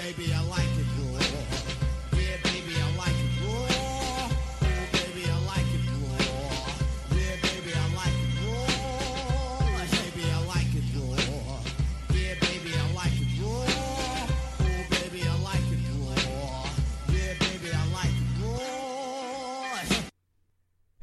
[0.00, 0.69] baby, I like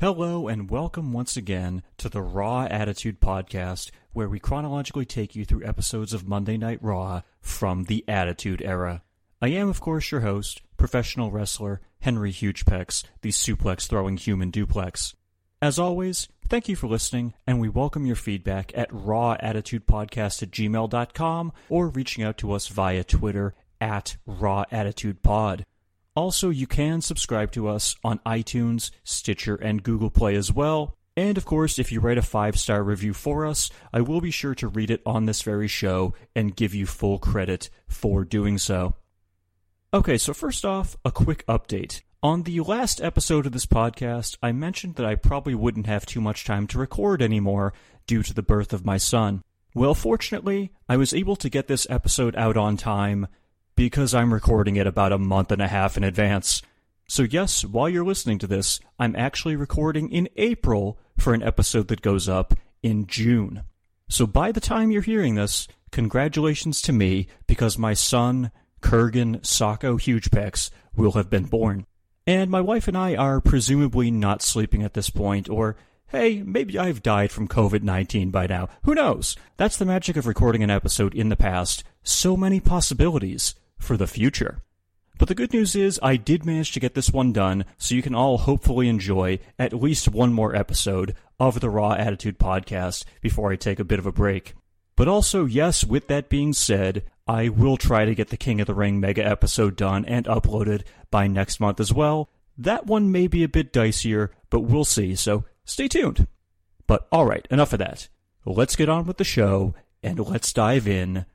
[0.09, 5.43] Hello, and welcome once again to the Raw Attitude Podcast, where we chronologically take you
[5.43, 9.03] through episodes of Monday Night Raw from the Attitude Era.
[9.41, 15.13] I am, of course, your host, professional wrestler Henry Hugepex, the suplex throwing human duplex.
[15.61, 21.51] As always, thank you for listening, and we welcome your feedback at rawattitudepodcast at gmail.com
[21.67, 25.65] or reaching out to us via Twitter at rawattitudepod.
[26.17, 30.97] Also, you can subscribe to us on iTunes, Stitcher, and Google Play as well.
[31.15, 34.31] And of course, if you write a five star review for us, I will be
[34.31, 38.57] sure to read it on this very show and give you full credit for doing
[38.57, 38.95] so.
[39.93, 42.01] Okay, so first off, a quick update.
[42.23, 46.19] On the last episode of this podcast, I mentioned that I probably wouldn't have too
[46.19, 47.73] much time to record anymore
[48.07, 49.43] due to the birth of my son.
[49.75, 53.27] Well, fortunately, I was able to get this episode out on time
[53.77, 56.63] because I'm recording it about a month and a half in advance.
[57.07, 61.87] So, yes, while you're listening to this, I'm actually recording in April for an episode
[61.87, 63.63] that goes up in June.
[64.09, 69.97] So, by the time you're hearing this, congratulations to me because my son, Kurgan Sacco
[69.97, 71.85] Hugepex, will have been born.
[72.25, 76.79] And my wife and I are presumably not sleeping at this point, or hey, maybe
[76.79, 78.69] I've died from COVID 19 by now.
[78.85, 79.35] Who knows?
[79.55, 81.83] That's the magic of recording an episode in the past.
[82.01, 84.61] So many possibilities for the future.
[85.19, 88.03] But the good news is, I did manage to get this one done, so you
[88.03, 93.51] can all hopefully enjoy at least one more episode of the Raw Attitude podcast before
[93.51, 94.53] I take a bit of a break.
[94.95, 98.67] But also, yes, with that being said, I will try to get the King of
[98.67, 102.29] the Ring mega episode done and uploaded by next month as well.
[102.57, 106.27] That one may be a bit dicier, but we'll see, so stay tuned.
[106.85, 108.07] But alright, enough of that.
[108.45, 111.25] Let's get on with the show, and let's dive in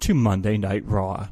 [0.00, 1.28] to Monday Night Raw.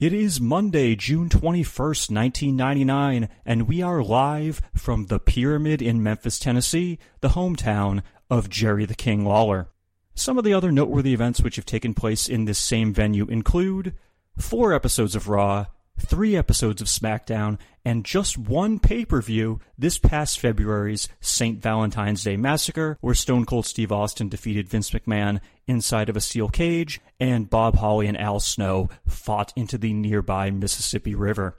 [0.00, 6.38] It is Monday, June 21st, 1999, and we are live from the Pyramid in Memphis,
[6.38, 9.70] Tennessee, the hometown of Jerry the King Lawler.
[10.14, 13.92] Some of the other noteworthy events which have taken place in this same venue include
[14.36, 15.66] four episodes of Raw,
[15.98, 21.60] three episodes of SmackDown, and just one pay per view this past February's St.
[21.60, 26.48] Valentine's Day Massacre, where Stone Cold Steve Austin defeated Vince McMahon inside of a steel
[26.48, 31.58] cage, and Bob Holly and Al Snow fought into the nearby Mississippi River.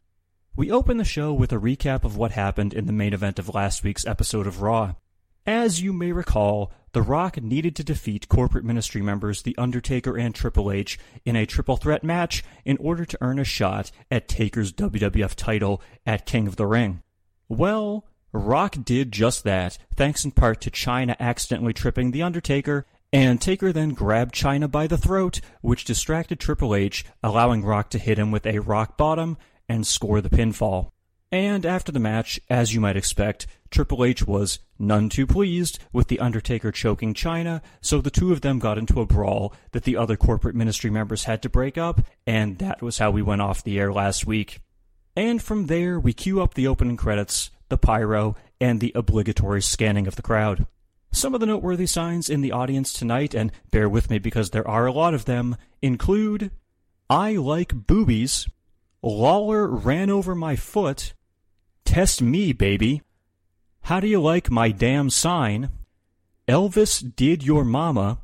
[0.55, 3.53] We open the show with a recap of what happened in the main event of
[3.53, 4.95] last week's episode of Raw.
[5.51, 10.35] As you may recall, The Rock needed to defeat corporate ministry members The Undertaker and
[10.35, 14.71] Triple H in a triple threat match in order to earn a shot at Taker's
[14.71, 17.01] WWF title at King of the Ring.
[17.47, 23.41] Well, Rock did just that, thanks in part to Chyna accidentally tripping The Undertaker, and
[23.41, 28.19] Taker then grabbed Chyna by the throat, which distracted Triple H, allowing Rock to hit
[28.19, 29.35] him with a rock bottom
[29.67, 30.91] and score the pinfall.
[31.31, 36.07] And after the match, as you might expect, Triple H was none too pleased with
[36.07, 39.97] The Undertaker choking Chyna, so the two of them got into a brawl that the
[39.97, 43.63] other corporate ministry members had to break up, and that was how we went off
[43.63, 44.61] the air last week.
[45.15, 50.07] And from there, we cue up the opening credits, the pyro, and the obligatory scanning
[50.07, 50.65] of the crowd.
[51.11, 54.67] Some of the noteworthy signs in the audience tonight, and bear with me because there
[54.67, 56.51] are a lot of them, include
[57.09, 58.47] I like boobies,
[59.01, 61.13] Lawler ran over my foot,
[61.85, 63.01] Test me, baby.
[63.89, 65.71] How do you like my damn sign?
[66.47, 68.19] Elvis did your mama.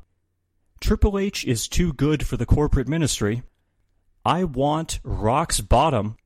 [0.80, 3.42] Triple H is too good for the corporate ministry.
[4.24, 6.18] I want Rock's bottom.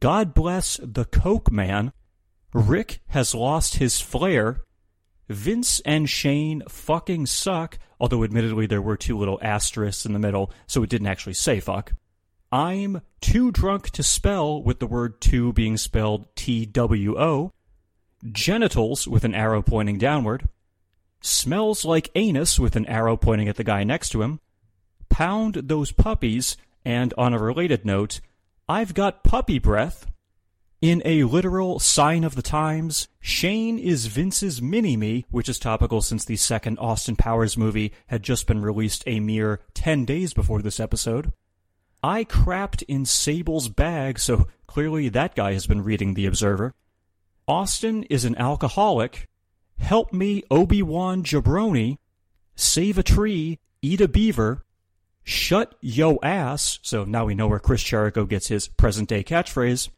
[0.00, 1.92] God bless the Coke man.
[2.54, 4.62] Rick has lost his flair.
[5.28, 10.50] Vince and Shane fucking suck, although admittedly there were two little asterisks in the middle,
[10.66, 11.92] so it didn't actually say fuck.
[12.50, 17.52] I'm too drunk to spell with the word two being spelled T W O.
[18.24, 20.48] Genitals with an arrow pointing downward.
[21.20, 24.40] Smells like anus with an arrow pointing at the guy next to him.
[25.08, 26.56] Pound those puppies.
[26.84, 28.20] And on a related note,
[28.68, 30.06] I've got puppy breath.
[30.80, 36.00] In a literal sign of the times, Shane is Vince's mini me, which is topical
[36.02, 40.62] since the second Austin Powers movie had just been released a mere 10 days before
[40.62, 41.32] this episode.
[42.00, 46.74] I crapped in Sable's bag, so clearly that guy has been reading The Observer.
[47.48, 49.26] Austin is an alcoholic.
[49.78, 51.96] Help me, Obi Wan Jabroni.
[52.54, 54.66] Save a tree, eat a beaver.
[55.24, 59.88] Shut yo ass, so now we know where Chris Jericho gets his present day catchphrase.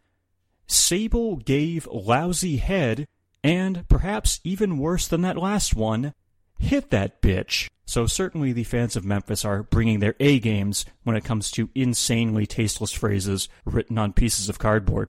[0.69, 3.09] Sable gave lousy head,
[3.43, 6.15] and perhaps even worse than that last one,
[6.59, 7.69] hit that bitch.
[7.85, 11.71] So certainly the fans of Memphis are bringing their A games when it comes to
[11.75, 15.09] insanely tasteless phrases written on pieces of cardboard.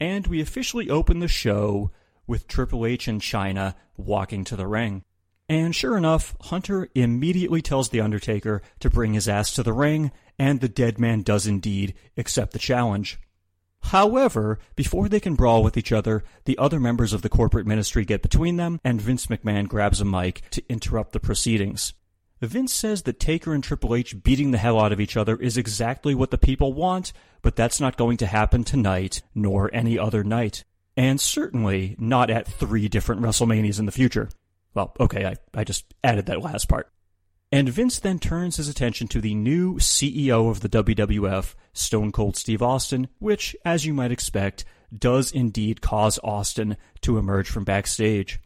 [0.00, 1.90] And we officially open the show
[2.26, 5.04] with Triple H and Chyna walking to the ring.
[5.48, 10.10] And sure enough, Hunter immediately tells The Undertaker to bring his ass to the ring,
[10.38, 13.18] and the dead man does indeed accept the challenge.
[13.88, 18.06] However, before they can brawl with each other, the other members of the corporate ministry
[18.06, 21.92] get between them, and Vince McMahon grabs a mic to interrupt the proceedings.
[22.46, 25.56] Vince says that Taker and Triple H beating the hell out of each other is
[25.56, 27.12] exactly what the people want,
[27.42, 30.64] but that's not going to happen tonight, nor any other night.
[30.96, 34.30] And certainly not at three different WrestleManias in the future.
[34.74, 36.90] Well, okay, I, I just added that last part.
[37.52, 42.36] And Vince then turns his attention to the new CEO of the WWF, Stone Cold
[42.36, 44.64] Steve Austin, which, as you might expect,
[44.96, 48.40] does indeed cause Austin to emerge from backstage.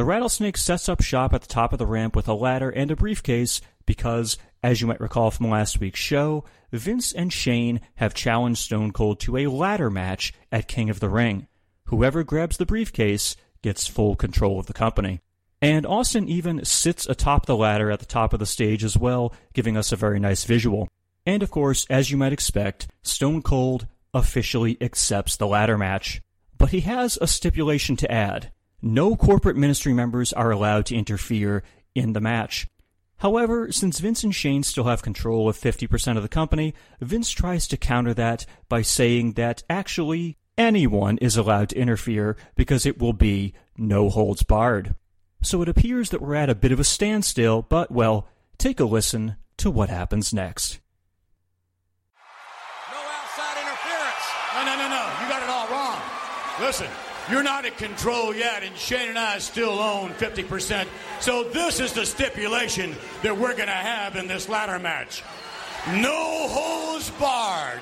[0.00, 2.90] The Rattlesnake sets up shop at the top of the ramp with a ladder and
[2.90, 6.42] a briefcase because, as you might recall from last week's show,
[6.72, 11.10] Vince and Shane have challenged Stone Cold to a ladder match at King of the
[11.10, 11.48] Ring.
[11.88, 15.20] Whoever grabs the briefcase gets full control of the company.
[15.60, 19.34] And Austin even sits atop the ladder at the top of the stage as well,
[19.52, 20.88] giving us a very nice visual.
[21.26, 26.22] And of course, as you might expect, Stone Cold officially accepts the ladder match.
[26.56, 28.50] But he has a stipulation to add.
[28.82, 31.62] No corporate ministry members are allowed to interfere
[31.94, 32.66] in the match.
[33.18, 37.68] However, since Vince and Shane still have control of 50% of the company, Vince tries
[37.68, 43.12] to counter that by saying that actually anyone is allowed to interfere because it will
[43.12, 44.94] be no holds barred.
[45.42, 48.84] So it appears that we're at a bit of a standstill, but well, take a
[48.84, 50.80] listen to what happens next.
[52.90, 54.24] No outside interference.
[54.54, 55.12] No, no, no, no.
[55.20, 56.00] You got it all wrong.
[56.58, 56.88] Listen,
[57.28, 60.86] you're not in control yet, and Shane and I still own 50%.
[61.20, 65.22] So this is the stipulation that we're going to have in this ladder match.
[65.88, 67.80] No holds barred.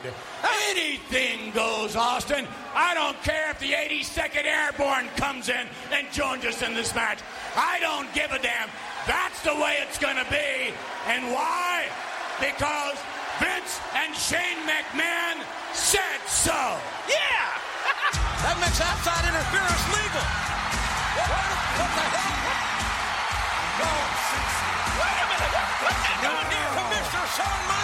[0.70, 2.46] Anything goes, Austin.
[2.74, 7.18] I don't care if the 82nd Airborne comes in and joins us in this match.
[7.56, 8.68] I don't give a damn.
[9.06, 10.72] That's the way it's going to be.
[11.06, 11.86] And why?
[12.38, 12.98] Because
[13.40, 15.42] Vince and Shane McMahon
[15.72, 16.78] said so.
[17.08, 17.67] Yeah!
[18.42, 20.26] That makes outside interference legal.
[21.26, 22.38] What, what the hell?
[23.78, 23.90] No.
[24.98, 25.52] Wait a minute.
[25.82, 27.77] What's that doing here, Commissioner Shawn Michaels?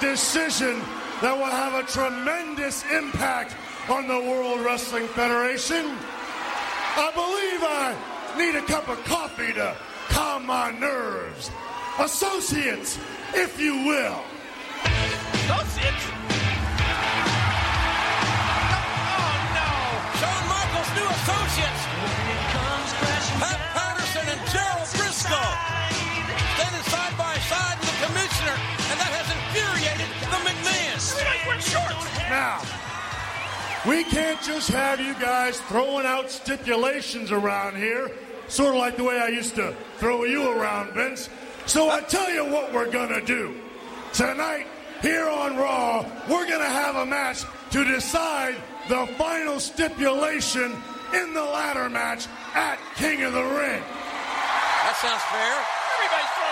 [0.00, 0.80] Decision
[1.20, 3.54] that will have a tremendous impact
[3.88, 5.84] on the World Wrestling Federation,
[6.96, 7.94] I believe I
[8.38, 9.76] need a cup of coffee to
[10.08, 11.50] calm my nerves.
[11.98, 12.98] Associates,
[13.34, 14.24] if you will.
[15.44, 16.04] Associates?
[19.20, 19.70] Oh, no.
[20.18, 21.82] Shawn Michaels' new associates.
[23.40, 23.69] Pat Patterson
[31.60, 32.30] McMahons.
[32.30, 32.62] Now,
[33.86, 38.10] we can't just have you guys throwing out stipulations around here,
[38.48, 41.28] sort of like the way I used to throw you around, Vince.
[41.66, 43.54] So I tell you what we're gonna do.
[44.12, 44.66] Tonight,
[45.02, 48.56] here on Raw, we're gonna have a match to decide
[48.88, 50.76] the final stipulation
[51.14, 53.82] in the ladder match at King of the Ring.
[53.82, 55.56] That sounds fair.
[55.94, 56.49] Everybody's throwing their weight around.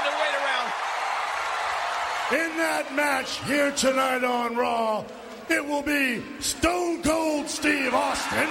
[2.30, 5.02] In that match here tonight on Raw,
[5.48, 8.48] it will be Stone Cold Steve Austin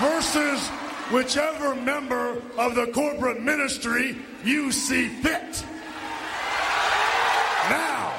[0.00, 0.66] versus
[1.10, 5.62] whichever member of the corporate ministry you see fit.
[7.68, 8.14] Now,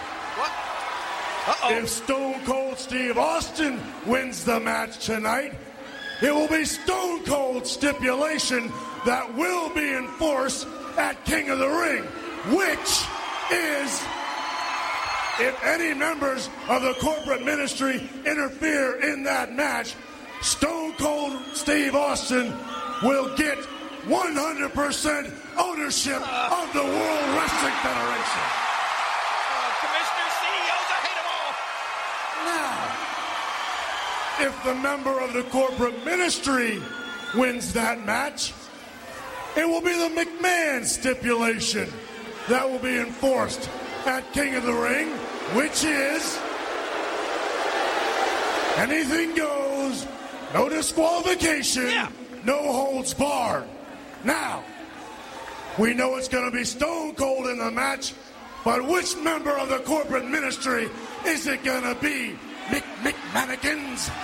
[1.71, 5.55] if Stone Cold Steve Austin wins the match tonight,
[6.21, 8.71] it will be Stone Cold stipulation
[9.07, 12.03] that will be enforced at King of the Ring,
[12.55, 13.07] which
[13.51, 14.03] is
[15.39, 19.95] if any members of the corporate ministry interfere in that match,
[20.41, 22.53] Stone Cold Steve Austin
[23.01, 23.57] will get
[24.05, 28.43] 100% ownership of the World Wrestling Federation.
[29.79, 31.53] Commissioner, CEOs, I hate them all.
[32.45, 32.77] Now,
[34.47, 36.81] if the member of the corporate ministry
[37.35, 38.53] wins that match,
[39.55, 41.91] it will be the McMahon stipulation
[42.49, 43.69] that will be enforced
[44.05, 45.09] at King of the Ring,
[45.55, 46.39] which is
[48.77, 50.07] anything goes,
[50.53, 52.09] no disqualification, Yeah.
[52.43, 53.65] no holds barred.
[54.23, 54.63] Now,
[55.77, 58.13] we know it's going to be Stone Cold in the match,
[58.63, 60.89] but which member of the corporate ministry
[61.25, 62.35] is it going to be?
[62.67, 64.11] Mick McMannequins?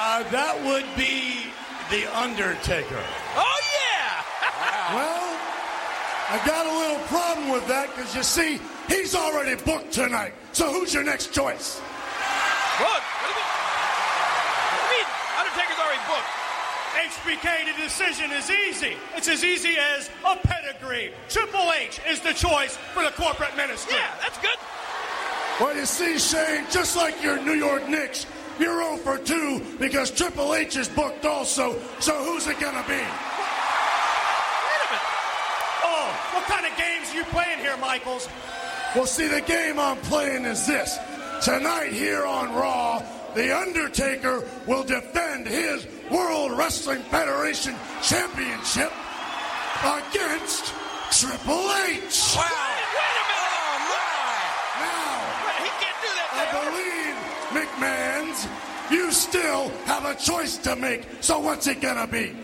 [0.00, 1.50] Uh, that would be
[1.90, 3.02] The Undertaker.
[3.36, 4.24] Oh, yeah!
[4.94, 5.36] Well,
[6.30, 10.32] I got a little problem with that because you see, he's already booked tonight.
[10.52, 11.76] So who's your next choice?
[12.76, 12.88] Book?
[12.88, 13.48] What do you mean?
[13.48, 15.08] What do you mean?
[15.40, 16.32] Undertaker's already booked.
[17.08, 18.96] HBK, the decision is easy.
[19.16, 21.12] It's as easy as a pedigree.
[21.28, 23.96] Triple H is the choice for the corporate ministry.
[23.96, 24.56] Yeah, that's good.
[25.60, 28.26] Well, you see, Shane, just like your New York Knicks,
[28.58, 31.78] you're 0 for 2 because Triple H is booked also.
[32.00, 32.94] So who's it going to be?
[32.94, 33.04] Wait
[34.82, 35.06] a minute.
[35.84, 38.28] Oh, what kind of games are you playing here, Michaels?
[38.94, 40.98] Well, see, the game I'm playing is this.
[41.42, 43.02] Tonight here on Raw,
[43.34, 48.90] The Undertaker will defend his World Wrestling Federation Championship
[49.84, 50.72] against
[51.12, 52.34] Triple H.
[52.34, 52.42] Wow.
[52.42, 53.38] Wait a minute.
[53.38, 54.34] Oh, my.
[54.82, 55.14] Now.
[55.62, 56.28] He can't do that.
[56.32, 56.77] I believe,
[57.50, 58.46] McMahon's,
[58.90, 61.02] you still have a choice to make.
[61.20, 62.34] So what's it gonna be?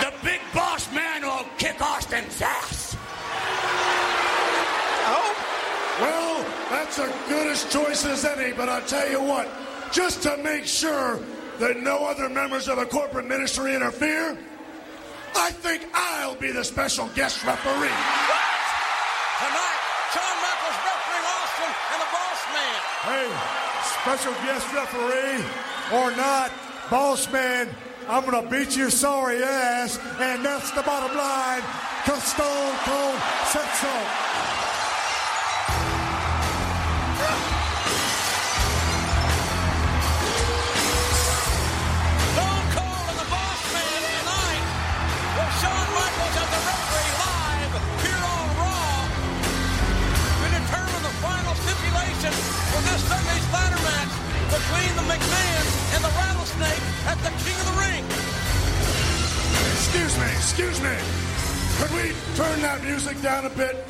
[0.00, 2.96] The big boss man will kick Austin's ass.
[5.08, 5.34] Oh,
[6.00, 9.48] Well, that's a good as choice as any, but I'll tell you what,
[9.92, 11.18] just to make sure
[11.58, 14.36] that no other members of the corporate ministry interfere,
[15.34, 17.88] I think I'll be the special guest referee.
[19.40, 19.80] tonight,
[20.12, 22.80] Shawn Michaels refereeing Austin and the Boss Man.
[23.08, 23.28] Hey,
[24.06, 25.44] special guest referee
[25.92, 26.52] or not,
[26.88, 27.68] boss man,
[28.08, 31.62] I'm gonna beat your sorry ass, and that's the bottom line.
[32.04, 34.25] Cause Stone Cold said so.
[54.76, 58.04] Between the McMahons and the Rattlesnake at the King of the Ring.
[59.72, 60.96] Excuse me, excuse me.
[61.78, 63.86] Could we turn that music down a bit?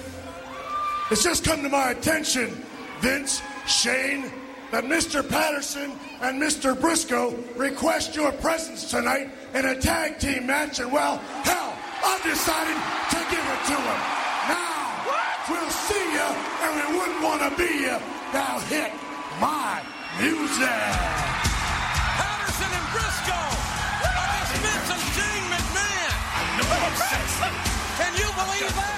[1.10, 2.64] It's just come to my attention,
[3.00, 4.30] Vince, Shane,
[4.70, 5.28] that Mr.
[5.28, 6.76] Patterson and Mr.
[6.76, 12.76] Brisco request your presence tonight in a tag team match, and well, hell, I've decided
[13.10, 14.00] to give it to them.
[14.46, 15.02] Now,
[15.50, 16.28] we'll see you,
[16.62, 17.98] and we wouldn't want to be you.
[18.32, 18.92] Now hit
[19.40, 19.82] my
[20.20, 20.76] music.
[22.18, 23.36] Patterson and Brisco
[25.50, 26.12] McMahon.
[27.98, 28.96] Can you believe that?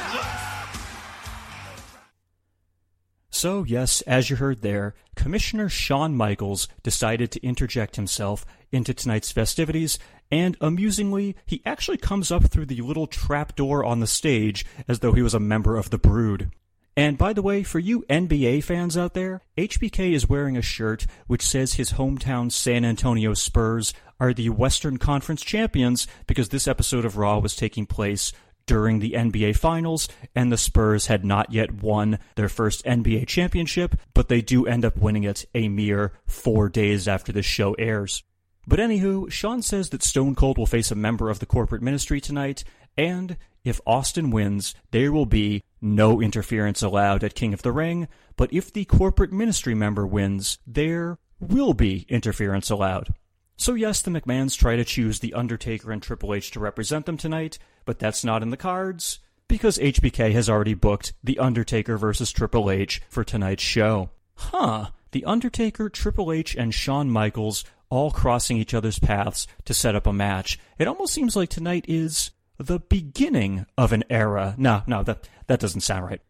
[3.31, 9.31] So, yes, as you heard there, Commissioner Shawn Michaels decided to interject himself into tonight's
[9.31, 9.99] festivities,
[10.31, 15.13] and amusingly, he actually comes up through the little trapdoor on the stage as though
[15.13, 16.51] he was a member of the Brood.
[16.99, 21.07] And by the way, for you NBA fans out there, HBK is wearing a shirt
[21.29, 27.05] which says his hometown San Antonio Spurs are the Western Conference champions because this episode
[27.05, 28.33] of Raw was taking place
[28.67, 33.95] during the NBA Finals, and the Spurs had not yet won their first NBA championship,
[34.13, 38.25] but they do end up winning it a mere four days after this show airs.
[38.67, 42.21] But anywho, Shawn says that Stone Cold will face a member of the corporate ministry
[42.21, 42.65] tonight,
[42.97, 48.09] and if Austin wins, there will be no interference allowed at King of the Ring,
[48.37, 53.15] but if the corporate ministry member wins, there will be interference allowed.
[53.57, 57.17] So yes, the McMahons try to choose The Undertaker and Triple H to represent them
[57.17, 59.19] tonight, but that's not in the cards,
[59.49, 64.11] because HBK has already booked The Undertaker versus Triple H for tonight's show.
[64.35, 64.91] Huh.
[65.11, 70.07] The Undertaker, Triple H, and Shawn Michaels all crossing each other's paths to set up
[70.07, 70.59] a match.
[70.79, 74.55] It almost seems like tonight is the beginning of an era.
[74.59, 76.21] No, no, that, that doesn't sound right.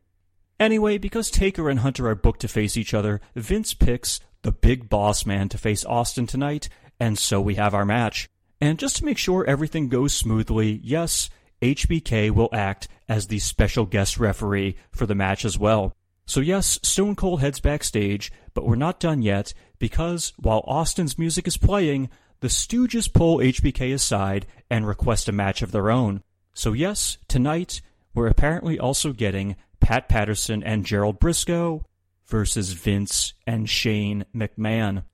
[0.60, 4.88] Anyway, because Taker and Hunter are booked to face each other, Vince picks the big
[4.88, 6.68] boss man to face Austin tonight,
[6.98, 8.28] and so we have our match.
[8.60, 11.30] And just to make sure everything goes smoothly, yes,
[11.62, 15.92] HBK will act as the special guest referee for the match as well.
[16.26, 21.46] So yes, Stone Cold heads backstage, but we're not done yet because while Austin's music
[21.46, 26.22] is playing, the Stooges pull HBK aside and request a match of their own.
[26.54, 27.80] So yes, tonight
[28.14, 31.84] we're apparently also getting Pat Patterson and Gerald Brisco
[32.26, 35.04] versus Vince and Shane McMahon.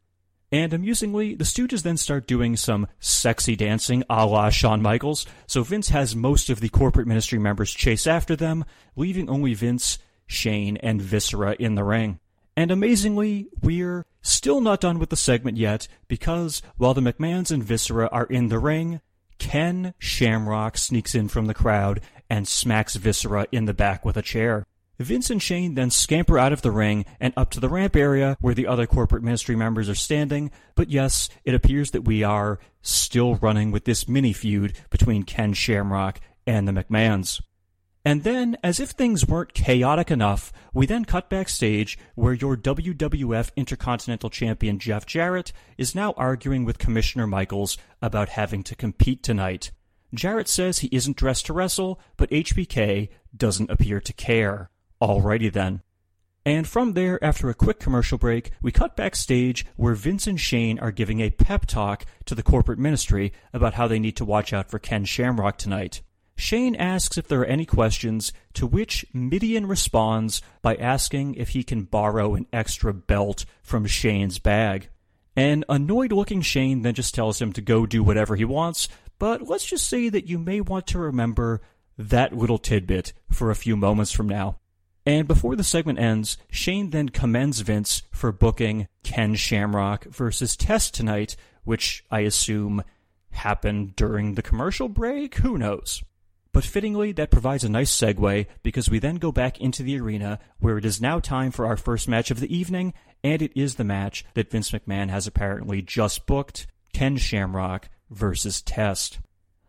[0.52, 5.62] And amusingly, the Stooges then start doing some sexy dancing a la Shawn Michaels, so
[5.64, 8.64] Vince has most of the corporate ministry members chase after them,
[8.94, 12.20] leaving only Vince, Shane, and Viscera in the ring.
[12.56, 17.64] And amazingly, we're still not done with the segment yet, because while the McMahons and
[17.64, 19.00] Viscera are in the ring,
[19.38, 24.22] Ken Shamrock sneaks in from the crowd and smacks Viscera in the back with a
[24.22, 24.66] chair.
[24.98, 28.36] Vince and Shane then scamper out of the ring and up to the ramp area
[28.40, 30.52] where the other corporate ministry members are standing.
[30.76, 35.52] But yes, it appears that we are still running with this mini feud between Ken
[35.52, 37.40] Shamrock and the McMahons.
[38.04, 43.50] And then, as if things weren't chaotic enough, we then cut backstage where your WWF
[43.56, 49.70] Intercontinental Champion Jeff Jarrett is now arguing with Commissioner Michaels about having to compete tonight.
[50.12, 54.70] Jarrett says he isn't dressed to wrestle, but HBK doesn't appear to care.
[55.00, 55.80] Alrighty then.
[56.46, 60.78] And from there, after a quick commercial break, we cut backstage where Vince and Shane
[60.78, 64.52] are giving a pep talk to the corporate ministry about how they need to watch
[64.52, 66.02] out for Ken Shamrock tonight.
[66.36, 71.62] Shane asks if there are any questions, to which Mideon responds by asking if he
[71.62, 74.88] can borrow an extra belt from Shane's bag.
[75.36, 78.88] An annoyed looking Shane then just tells him to go do whatever he wants,
[79.18, 81.60] but let's just say that you may want to remember
[81.96, 84.58] that little tidbit for a few moments from now.
[85.06, 90.94] And before the segment ends, Shane then commends Vince for booking Ken Shamrock versus Test
[90.94, 92.82] tonight, which I assume
[93.30, 95.36] happened during the commercial break?
[95.36, 96.02] Who knows?
[96.54, 100.38] But fittingly, that provides a nice segue because we then go back into the arena
[100.60, 102.94] where it is now time for our first match of the evening,
[103.24, 108.62] and it is the match that Vince McMahon has apparently just booked Ken Shamrock versus
[108.62, 109.18] Test.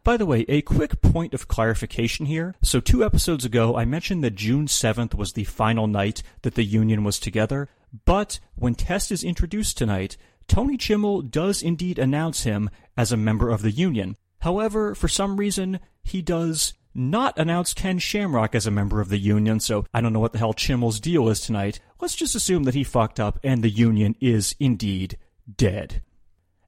[0.03, 2.53] By the way, a quick point of clarification here.
[2.61, 6.63] So, two episodes ago, I mentioned that June 7th was the final night that the
[6.63, 7.67] Union was together,
[8.05, 13.49] but when Test is introduced tonight, Tony Chimel does indeed announce him as a member
[13.49, 14.17] of the Union.
[14.41, 19.18] However, for some reason, he does not announce Ken Shamrock as a member of the
[19.18, 21.81] Union, so I don't know what the hell Chimel's deal is tonight.
[22.00, 25.18] Let's just assume that he fucked up and the Union is indeed
[25.57, 26.01] dead.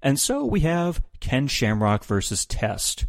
[0.01, 3.05] And so we have Ken Shamrock versus Test.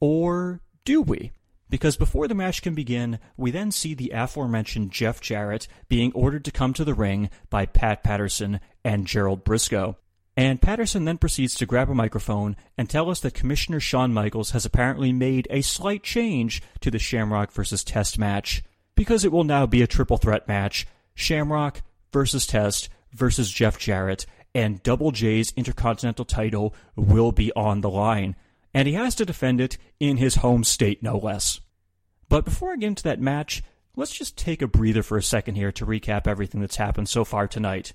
[0.00, 1.32] Or do we?
[1.68, 6.44] Because before the match can begin, we then see the aforementioned Jeff Jarrett being ordered
[6.44, 9.96] to come to the ring by Pat Patterson and Gerald Brisco.
[10.36, 14.50] And Patterson then proceeds to grab a microphone and tell us that Commissioner Shawn Michaels
[14.50, 18.62] has apparently made a slight change to the Shamrock versus Test match
[18.94, 21.80] because it will now be a triple threat match Shamrock
[22.12, 28.36] versus Test versus Jeff Jarrett, and Double J's Intercontinental title will be on the line.
[28.74, 31.60] And he has to defend it in his home state, no less.
[32.28, 33.62] But before I get into that match,
[33.96, 37.24] let's just take a breather for a second here to recap everything that's happened so
[37.24, 37.94] far tonight.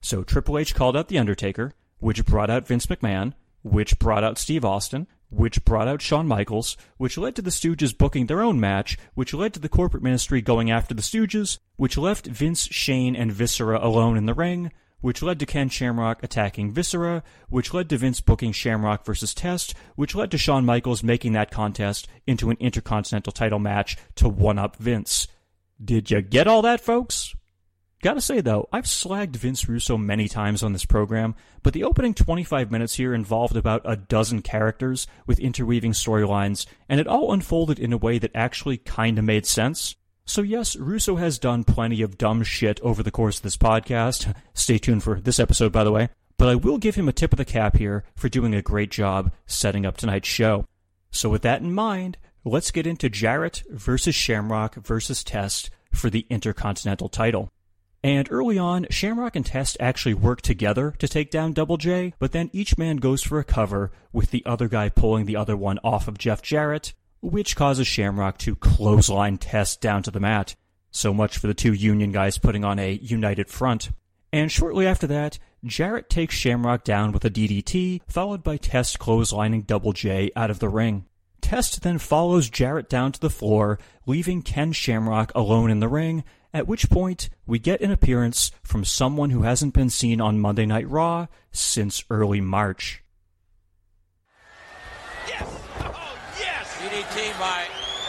[0.00, 4.38] So Triple H called out The Undertaker, which brought out Vince McMahon, which brought out
[4.38, 8.58] Steve Austin, which brought out Shawn Michaels, which led to the Stooges booking their own
[8.58, 13.14] match, which led to the corporate ministry going after the Stooges, which left Vince, Shane,
[13.14, 17.88] and Viscera alone in the ring, which led to Ken Shamrock attacking Viscera, which led
[17.90, 22.50] to Vince booking Shamrock versus Test, which led to Shawn Michaels making that contest into
[22.50, 25.28] an Intercontinental title match to one up Vince.
[25.82, 27.34] Did you get all that, folks?
[28.00, 31.34] Gotta say though, I've slagged Vince Russo many times on this program,
[31.64, 37.00] but the opening 25 minutes here involved about a dozen characters with interweaving storylines, and
[37.00, 39.96] it all unfolded in a way that actually kinda made sense.
[40.24, 44.32] So yes, Russo has done plenty of dumb shit over the course of this podcast.
[44.54, 46.10] Stay tuned for this episode, by the way.
[46.36, 48.92] But I will give him a tip of the cap here for doing a great
[48.92, 50.66] job setting up tonight's show.
[51.10, 56.26] So with that in mind, let's get into Jarrett versus Shamrock versus Test for the
[56.30, 57.50] Intercontinental title.
[58.02, 62.30] And early on, Shamrock and Test actually work together to take down Double J, but
[62.30, 65.80] then each man goes for a cover, with the other guy pulling the other one
[65.82, 70.54] off of Jeff Jarrett, which causes Shamrock to clothesline Test down to the mat.
[70.92, 73.90] So much for the two Union guys putting on a united front.
[74.32, 79.66] And shortly after that, Jarrett takes Shamrock down with a DDT, followed by Test clotheslining
[79.66, 81.06] Double J out of the ring.
[81.40, 86.24] Test then follows Jarrett down to the floor, leaving Ken Shamrock alone in the ring,
[86.58, 90.66] at which point we get an appearance from someone who hasn't been seen on Monday
[90.66, 93.02] Night Raw since early March.
[95.30, 95.46] Yes!
[95.78, 96.66] Oh, yes!
[96.82, 97.62] DDT by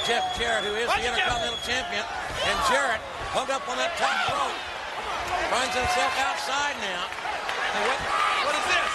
[0.09, 2.01] Jeff Jarrett, who is the Intercontinental Champion.
[2.49, 2.97] And Jarrett
[3.29, 4.57] hung up on that top rope.
[5.53, 7.05] Finds himself outside now.
[7.05, 7.99] And what,
[8.49, 8.91] what is this?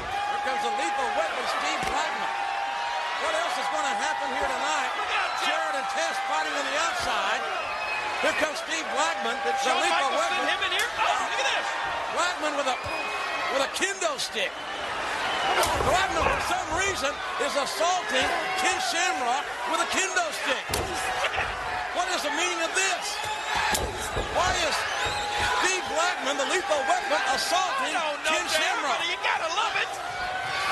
[0.00, 2.32] Here comes a lethal weapon, Steve Blackman.
[3.20, 4.92] What else is going to happen here tonight?
[5.44, 7.42] Jarrett and Test fighting on the outside.
[8.22, 10.90] Here comes Steve Blackman, lethal Michaels send him in here.
[10.94, 11.66] Oh, look at this.
[12.14, 12.76] Blackman with a
[13.50, 14.54] with a kendo stick.
[15.90, 17.10] Blackman, for some reason,
[17.42, 18.30] is assaulting
[18.62, 19.42] Ken Shamrock
[19.74, 20.64] with a kendo stick.
[21.98, 23.02] What is the meaning of this?
[24.38, 24.74] Why is
[25.66, 29.02] Steve Blackman, the lethal weapon, assaulting Ken Shamrock?
[29.02, 29.90] You gotta love it.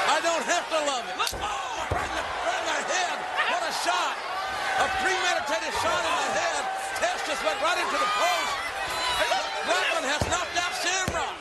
[0.06, 1.18] I don't have to love it.
[1.18, 3.18] Oh, right in, the, right in the head.
[3.50, 4.14] What a shot.
[4.78, 6.79] A premeditated shot in the head.
[7.00, 8.52] Test just went right into the post.
[9.64, 11.32] Blackman has knocked out Shamrock.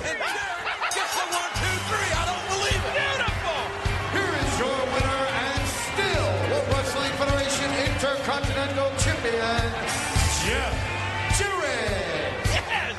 [0.00, 2.10] And Jarrett gets the one, two, three.
[2.16, 2.94] I don't believe it.
[2.96, 3.60] Beautiful.
[4.16, 5.60] Here is your winner and
[5.92, 9.68] still World Wrestling Federation Intercontinental Champion,
[10.40, 10.72] Jeff
[11.36, 12.40] Jarrett.
[12.48, 12.96] Yes.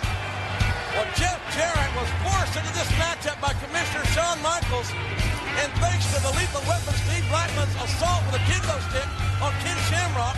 [0.93, 4.93] Well, Jeff Jarrett was forced into this matchup by Commissioner Shawn Michaels.
[5.57, 9.09] And thanks to the lethal weapon Steve Blackman's assault with a kendo stick
[9.41, 10.37] on Ken Shamrock,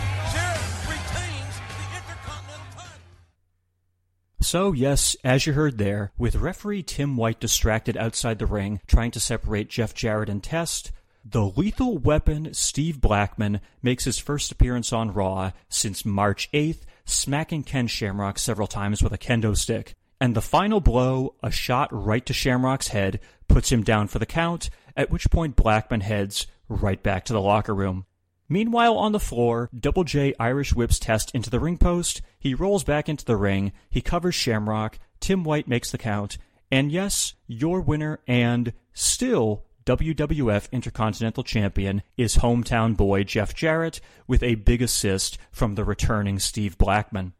[4.48, 9.10] So, yes, as you heard there, with referee Tim White distracted outside the ring trying
[9.10, 10.90] to separate Jeff Jarrett and Test,
[11.22, 17.62] the lethal weapon Steve Blackman makes his first appearance on Raw since March 8th, smacking
[17.62, 19.94] Ken Shamrock several times with a kendo stick.
[20.18, 24.24] And the final blow, a shot right to Shamrock's head, puts him down for the
[24.24, 28.06] count, at which point Blackman heads right back to the locker room.
[28.48, 32.22] Meanwhile, on the floor, Double J Irish whips Test into the ring post.
[32.38, 33.72] He rolls back into the ring.
[33.90, 34.98] He covers Shamrock.
[35.20, 36.38] Tim White makes the count.
[36.70, 44.42] And yes, your winner and still WWF Intercontinental Champion is hometown boy Jeff Jarrett with
[44.42, 47.32] a big assist from the returning Steve Blackman.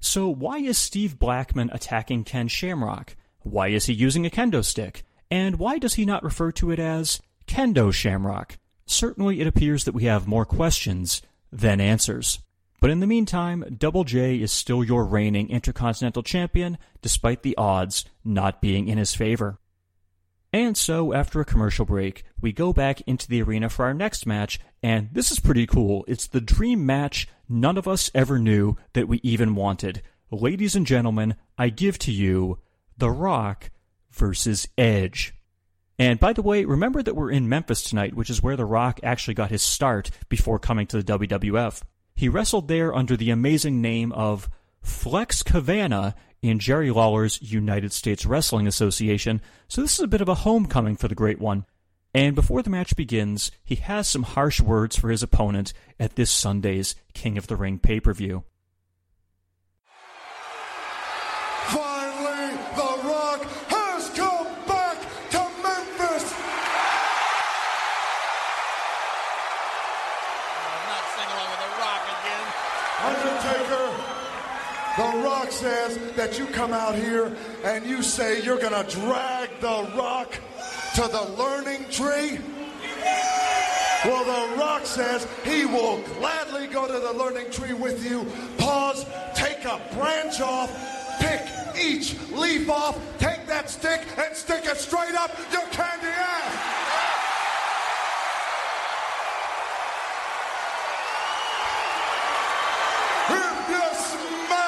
[0.00, 3.14] So why is Steve Blackman attacking Ken Shamrock?
[3.40, 5.04] Why is he using a kendo stick?
[5.30, 8.58] And why does he not refer to it as Kendo Shamrock?
[8.92, 12.40] Certainly it appears that we have more questions than answers.
[12.80, 18.04] But in the meantime, Double J is still your reigning Intercontinental Champion, despite the odds
[18.24, 19.58] not being in his favor.
[20.52, 24.26] And so, after a commercial break, we go back into the arena for our next
[24.26, 26.04] match, and this is pretty cool.
[26.06, 30.02] It's the dream match none of us ever knew that we even wanted.
[30.30, 32.58] Ladies and gentlemen, I give to you
[32.98, 33.70] The Rock
[34.10, 35.34] versus Edge.
[36.02, 38.98] And by the way, remember that we're in Memphis tonight, which is where The Rock
[39.04, 41.80] actually got his start before coming to the WWF.
[42.16, 48.26] He wrestled there under the amazing name of Flex Kavana in Jerry Lawler's United States
[48.26, 51.66] Wrestling Association, so this is a bit of a homecoming for the Great One.
[52.12, 56.32] And before the match begins, he has some harsh words for his opponent at this
[56.32, 58.42] Sunday's King of the Ring pay per view.
[75.62, 80.34] Says that you come out here and you say you're going to drag The Rock
[80.96, 82.40] to the learning tree.
[84.04, 88.26] Well, The Rock says he will gladly go to the learning tree with you.
[88.58, 90.68] Pause, take a branch off,
[91.20, 91.42] pick
[91.80, 96.80] each leaf off, take that stick and stick it straight up your candy ass.
[103.30, 104.58] If you smell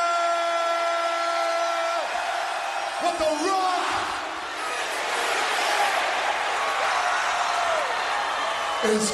[3.03, 3.85] what the rock
[8.85, 9.13] is.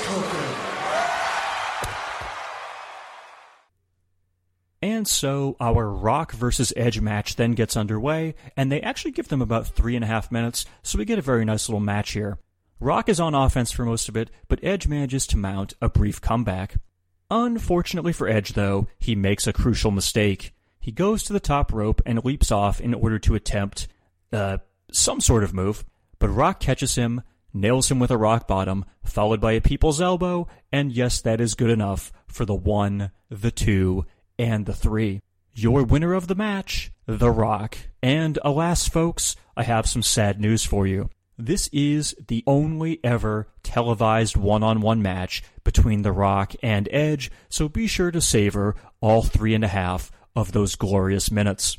[4.82, 9.42] And so our Rock versus Edge match then gets underway, and they actually give them
[9.42, 12.38] about three and a half minutes, so we get a very nice little match here.
[12.80, 16.20] Rock is on offense for most of it, but Edge manages to mount a brief
[16.20, 16.76] comeback.
[17.30, 20.54] Unfortunately for Edge, though, he makes a crucial mistake.
[20.80, 23.86] He goes to the top rope and leaps off in order to attempt,
[24.32, 24.58] uh,
[24.90, 25.84] some sort of move,
[26.18, 27.22] but Rock catches him,
[27.52, 31.54] nails him with a rock bottom, followed by a people's elbow, and yes, that is
[31.54, 34.04] good enough for the one, the two,
[34.38, 35.20] and the three.
[35.52, 37.76] Your winner of the match, The Rock.
[38.02, 41.10] And alas, folks, I have some sad news for you.
[41.36, 47.30] This is the only ever televised one on one match between The Rock and Edge,
[47.48, 51.78] so be sure to savor all three and a half of those glorious minutes.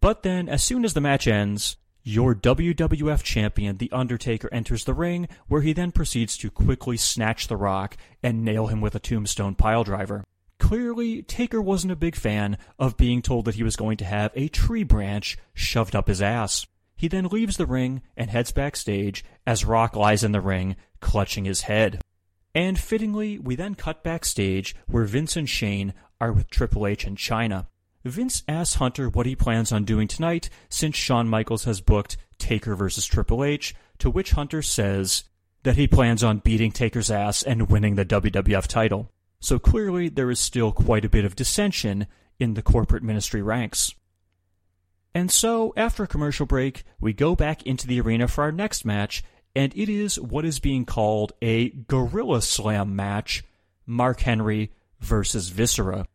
[0.00, 4.94] But then, as soon as the match ends, your WWF champion, The Undertaker, enters the
[4.94, 9.00] ring, where he then proceeds to quickly snatch The Rock and nail him with a
[9.00, 10.24] tombstone piledriver.
[10.58, 14.30] Clearly, Taker wasn't a big fan of being told that he was going to have
[14.34, 16.66] a tree branch shoved up his ass.
[16.96, 21.44] He then leaves the ring and heads backstage as Rock lies in the ring, clutching
[21.44, 22.00] his head.
[22.54, 27.16] And fittingly, we then cut backstage where Vince and Shane are with Triple H in
[27.16, 27.66] Chyna.
[28.04, 32.74] Vince asks Hunter what he plans on doing tonight since Shawn Michaels has booked Taker
[32.74, 35.24] versus Triple H, to which Hunter says
[35.62, 39.10] that he plans on beating Taker's ass and winning the WWF title.
[39.40, 42.06] So clearly, there is still quite a bit of dissension
[42.38, 43.94] in the corporate ministry ranks.
[45.14, 48.84] And so, after a commercial break, we go back into the arena for our next
[48.84, 49.22] match,
[49.54, 53.44] and it is what is being called a Gorilla Slam match
[53.86, 56.06] Mark Henry versus Viscera.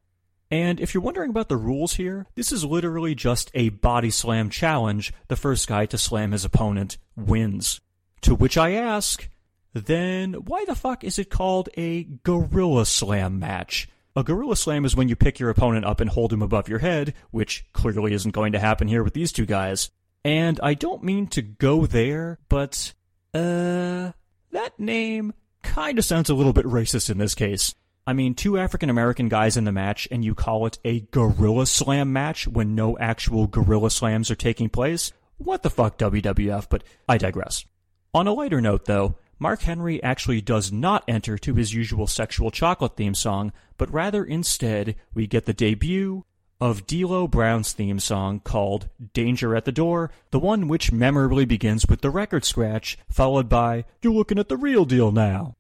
[0.50, 4.50] And if you're wondering about the rules here, this is literally just a body slam
[4.50, 5.14] challenge.
[5.28, 7.82] The first guy to slam his opponent wins.
[8.22, 9.30] To which I ask,
[9.74, 13.90] then why the fuck is it called a Gorilla Slam match?
[14.16, 16.80] A Gorilla Slam is when you pick your opponent up and hold him above your
[16.80, 19.92] head, which clearly isn't going to happen here with these two guys.
[20.26, 22.94] And I don't mean to go there, but,
[23.34, 24.12] uh,
[24.52, 27.76] that name kinda sounds a little bit racist in this case.
[28.08, 31.68] I mean, two African American guys in the match, and you call it a Gorilla
[31.68, 35.12] Slam match when no actual Gorilla Slams are taking place?
[35.38, 36.68] What the fuck, WWF?
[36.70, 37.66] But I digress.
[38.14, 42.50] On a lighter note, though, Mark Henry actually does not enter to his usual sexual
[42.50, 46.24] chocolate theme song, but rather instead we get the debut
[46.62, 51.86] of D'Lo Brown's theme song called Danger at the Door, the one which memorably begins
[51.86, 55.57] with the record scratch, followed by You're looking at the real deal now.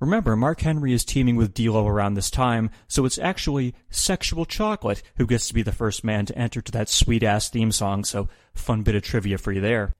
[0.00, 5.02] Remember, Mark Henry is teaming with D'Lo around this time, so it's actually Sexual Chocolate
[5.16, 8.28] who gets to be the first man to enter to that sweet-ass theme song, so
[8.54, 9.94] fun bit of trivia for you there.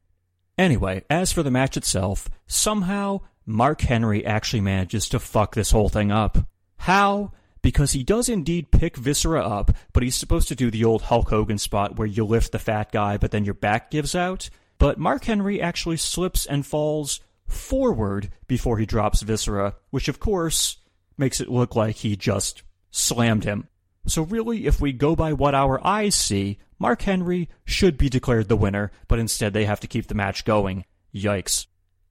[0.59, 5.89] Anyway, as for the match itself, somehow Mark Henry actually manages to fuck this whole
[5.89, 6.39] thing up.
[6.79, 7.33] How?
[7.63, 11.31] Because he does indeed pick Viscera up, but he's supposed to do the old Hulk
[11.31, 14.51] Hogan spot where you lift the fat guy, but then your back gives out.
[14.79, 20.79] But Mark Henry actually slips and falls forward before he drops Viscera, which of course
[21.17, 23.69] makes it look like he just slammed him.
[24.07, 28.49] So really, if we go by what our eyes see, Mark Henry should be declared
[28.49, 30.85] the winner, but instead they have to keep the match going.
[31.15, 31.67] Yikes.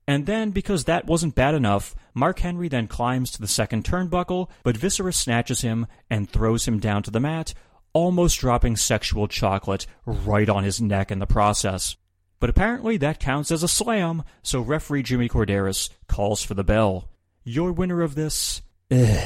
[0.07, 4.49] And then, because that wasn't bad enough, Mark Henry then climbs to the second turnbuckle,
[4.63, 7.53] but Viscera snatches him and throws him down to the mat,
[7.93, 11.95] almost dropping sexual chocolate right on his neck in the process.
[12.43, 17.07] But apparently that counts as a slam, so referee Jimmy Korderas calls for the bell.
[17.45, 19.23] Your winner of this ugh,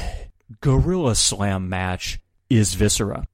[0.60, 3.26] Gorilla Slam match is Viscera.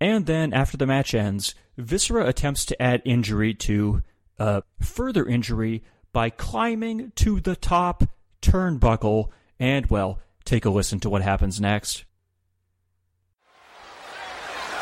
[0.00, 4.04] And then, after the match ends, Viscera attempts to add injury to
[4.38, 8.04] uh, further injury by climbing to the top
[8.40, 9.30] turnbuckle.
[9.58, 12.04] And, well, take a listen to what happens next.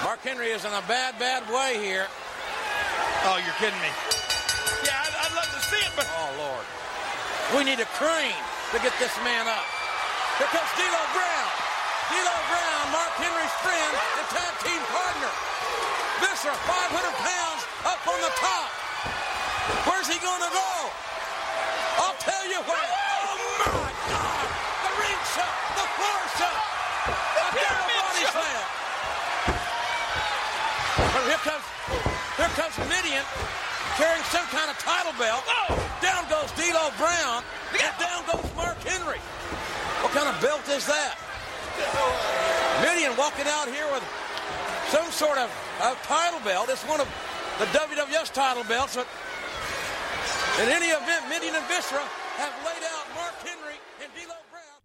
[0.05, 2.07] Mark Henry is in a bad, bad way here.
[3.27, 3.91] Oh, you're kidding me.
[4.87, 6.67] Yeah, I'd, I'd love to see it, but Oh, Lord.
[7.57, 8.39] We need a crane
[8.71, 9.67] to get this man up.
[10.39, 11.51] Here comes D'Lo Brown.
[12.15, 15.33] D'Lo Brown, Mark Henry's friend and tag team partner.
[16.23, 18.71] Viscera, 500 pounds, up on the top.
[19.89, 20.71] Where's he going to go?
[21.99, 22.87] I'll tell you where.
[22.87, 24.47] Oh, my God.
[24.87, 26.59] The ring shot, the floor shot.
[27.09, 28.67] A double body slam.
[31.29, 31.65] Here comes,
[32.69, 33.25] comes Mideon
[33.97, 35.45] carrying some kind of title belt.
[36.03, 39.19] Down goes D'Lo Brown, and down goes Mark Henry.
[40.05, 41.17] What kind of belt is that?
[42.83, 44.05] Mideon walking out here with
[44.89, 45.51] some sort of
[45.81, 46.69] a title belt.
[46.69, 47.09] It's one of
[47.59, 48.97] the WWF's title belts.
[48.97, 49.07] But
[50.63, 52.03] in any event, Mideon and Viscera
[52.37, 54.81] have laid out Mark Henry and D'Lo Brown.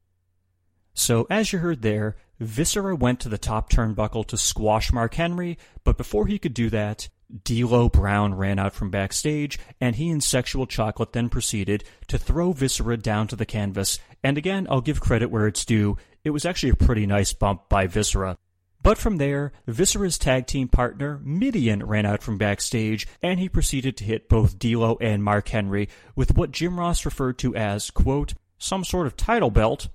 [0.94, 5.58] So, as you heard there, Viscera went to the top turnbuckle to squash Mark Henry,
[5.84, 7.10] but before he could do that,
[7.44, 12.52] D'Lo Brown ran out from backstage, and he and Sexual Chocolate then proceeded to throw
[12.52, 14.00] Viscera down to the canvas.
[14.24, 15.98] And again, I'll give credit where it's due.
[16.24, 18.38] It was actually a pretty nice bump by Viscera.
[18.84, 23.96] But from there, Viscera's tag team partner, Mideon, ran out from backstage, and he proceeded
[23.98, 28.34] to hit both D'Lo and Mark Henry with what Jim Ross referred to as, quote,
[28.58, 29.88] some sort of title belt.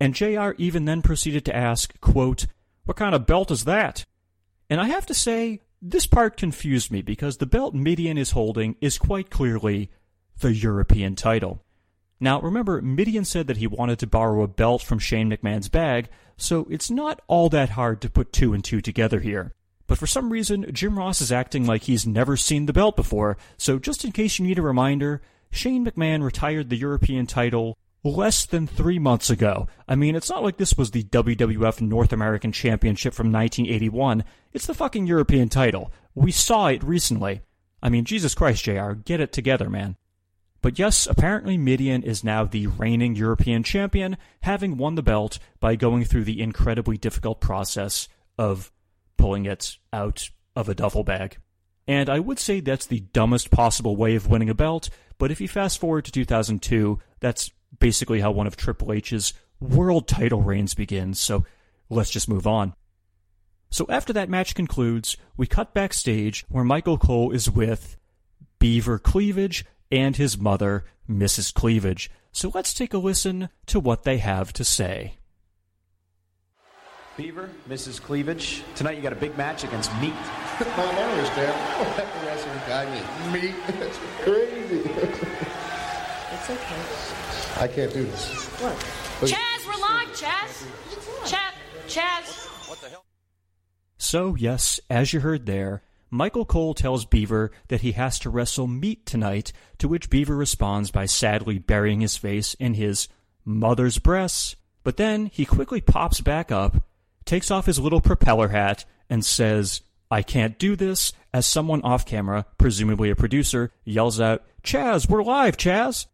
[0.00, 2.46] And JR even then proceeded to ask, quote,
[2.84, 4.04] what kind of belt is that?
[4.68, 8.76] And I have to say, this part confused me because the belt Mideon is holding
[8.80, 9.90] is quite clearly
[10.38, 11.64] the European title.
[12.20, 16.08] Now, remember, Mideon said that he wanted to borrow a belt from Shane McMahon's bag,
[16.36, 19.52] so it's not all that hard to put two and two together here.
[19.88, 23.36] But for some reason, Jim Ross is acting like he's never seen the belt before,
[23.56, 28.46] so just in case you need a reminder, Shane McMahon retired the European title less
[28.46, 29.68] than three months ago.
[29.86, 34.24] I mean, it's not like this was the WWF North American Championship from 1981.
[34.52, 35.92] It's the fucking European title.
[36.14, 37.42] We saw it recently.
[37.82, 39.96] I mean, Jesus Christ, JR, get it together, man.
[40.60, 45.74] But yes, apparently Mideon is now the reigning European champion, having won the belt by
[45.74, 48.70] going through the incredibly difficult process of
[49.16, 51.38] pulling it out of a duffel bag.
[51.88, 54.88] And I would say that's the dumbest possible way of winning a belt,
[55.18, 60.08] but if you fast forward to 2002, that's basically how one of Triple H's world
[60.08, 61.44] title reigns begins, so
[61.88, 62.74] let's just move on.
[63.70, 67.96] So after that match concludes, we cut backstage where Michael Cole is with
[68.58, 71.54] Beaver Cleavage and his mother, Mrs.
[71.54, 72.10] Cleavage.
[72.32, 75.16] So let's take a listen to what they have to say.
[77.16, 78.00] Beaver, Mrs.
[78.00, 78.62] Cleavage.
[78.74, 80.14] Tonight you got a big match against Meat.
[80.14, 81.52] I don't understand.
[81.78, 83.32] What the wrestling guy mean?
[83.32, 83.54] Meat.
[83.80, 84.82] It's crazy.
[86.34, 87.21] It's okay.
[87.58, 88.28] I can't do this.
[88.60, 88.76] What?
[89.20, 90.66] But- Chaz, we're live, Chaz.
[91.24, 91.52] Chaz,
[91.86, 92.68] Chaz.
[92.68, 93.04] What the hell?
[93.98, 98.66] So, yes, as you heard there, Michael Cole tells Beaver that he has to wrestle
[98.66, 103.08] Meat tonight, to which Beaver responds by sadly burying his face in his
[103.44, 104.56] mother's breasts.
[104.84, 106.84] But then he quickly pops back up,
[107.24, 112.04] takes off his little propeller hat, and says, I can't do this, as someone off
[112.04, 116.06] camera, presumably a producer, yells out, Chaz, we're live, Chaz!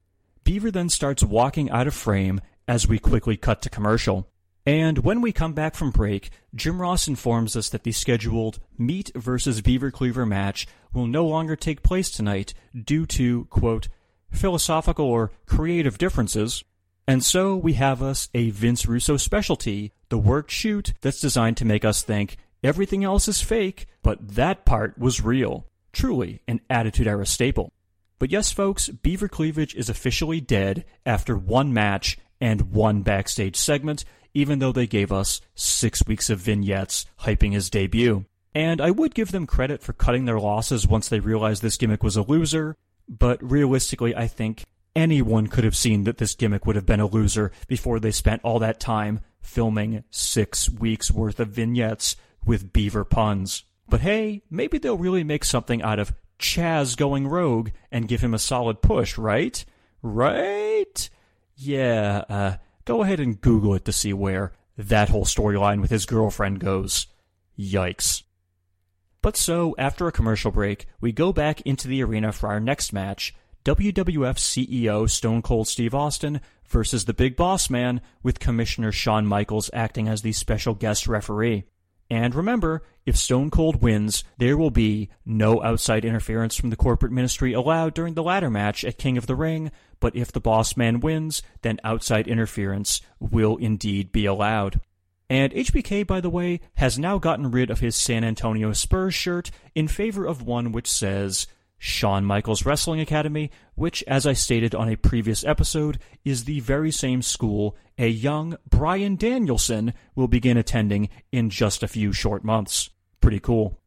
[0.48, 4.30] Beaver then starts walking out of frame as we quickly cut to commercial.
[4.64, 9.10] And when we come back from break, Jim Ross informs us that the scheduled Meat
[9.14, 13.88] versus Beaver Cleaver match will no longer take place tonight due to, quote,
[14.30, 16.64] philosophical or creative differences.
[17.06, 21.66] And so we have us a Vince Russo specialty, the work shoot that's designed to
[21.66, 25.66] make us think everything else is fake, but that part was real.
[25.92, 27.70] Truly an Attitude Era staple.
[28.18, 34.04] But yes, folks, Beaver Cleavage is officially dead after one match and one backstage segment,
[34.34, 38.24] even though they gave us six weeks of vignettes hyping his debut.
[38.54, 42.02] And I would give them credit for cutting their losses once they realized this gimmick
[42.02, 42.76] was a loser,
[43.08, 44.64] but realistically, I think
[44.96, 48.42] anyone could have seen that this gimmick would have been a loser before they spent
[48.42, 53.64] all that time filming six weeks worth of vignettes with beaver puns.
[53.88, 58.34] But hey, maybe they'll really make something out of Chaz going rogue and give him
[58.34, 59.64] a solid push, right?
[60.02, 61.10] Right?
[61.56, 66.06] Yeah, uh, go ahead and Google it to see where that whole storyline with his
[66.06, 67.08] girlfriend goes.
[67.58, 68.22] Yikes.
[69.20, 72.92] But so, after a commercial break, we go back into the arena for our next
[72.92, 79.26] match WWF CEO Stone Cold Steve Austin versus the Big Boss Man, with Commissioner Shawn
[79.26, 81.64] Michaels acting as the special guest referee.
[82.10, 87.12] And remember, if Stone Cold wins, there will be no outside interference from the corporate
[87.12, 90.76] ministry allowed during the ladder match at King of the Ring, but if the boss
[90.76, 94.80] man wins, then outside interference will indeed be allowed.
[95.30, 99.50] And HBK, by the way, has now gotten rid of his San Antonio Spurs shirt
[99.74, 101.46] in favor of one which says
[101.78, 106.90] Shawn Michaels Wrestling Academy, which, as I stated on a previous episode, is the very
[106.90, 112.90] same school a young Bryan Danielson will begin attending in just a few short months.
[113.20, 113.80] Pretty cool.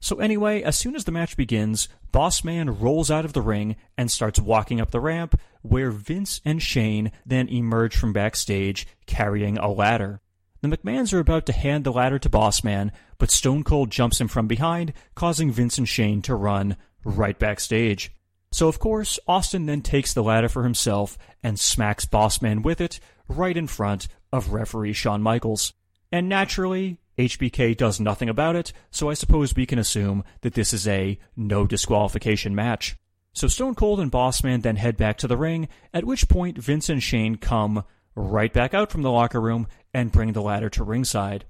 [0.00, 3.76] So anyway, as soon as the match begins, Boss Man rolls out of the ring
[3.98, 9.58] and starts walking up the ramp, where Vince and Shane then emerge from backstage carrying
[9.58, 10.20] a ladder.
[10.62, 14.20] The McMahons are about to hand the ladder to Boss Man, but Stone Cold jumps
[14.20, 18.12] him from behind, causing Vince and Shane to run right backstage.
[18.52, 22.98] So of course, Austin then takes the ladder for himself and smacks Bossman with it
[23.28, 25.72] right in front of referee Shawn Michaels.
[26.10, 30.72] And naturally, HBK does nothing about it, so I suppose we can assume that this
[30.72, 32.96] is a no disqualification match.
[33.32, 36.88] So Stone Cold and Bossman then head back to the ring, at which point Vince
[36.88, 37.84] and Shane come
[38.16, 41.44] right back out from the locker room and bring the ladder to ringside.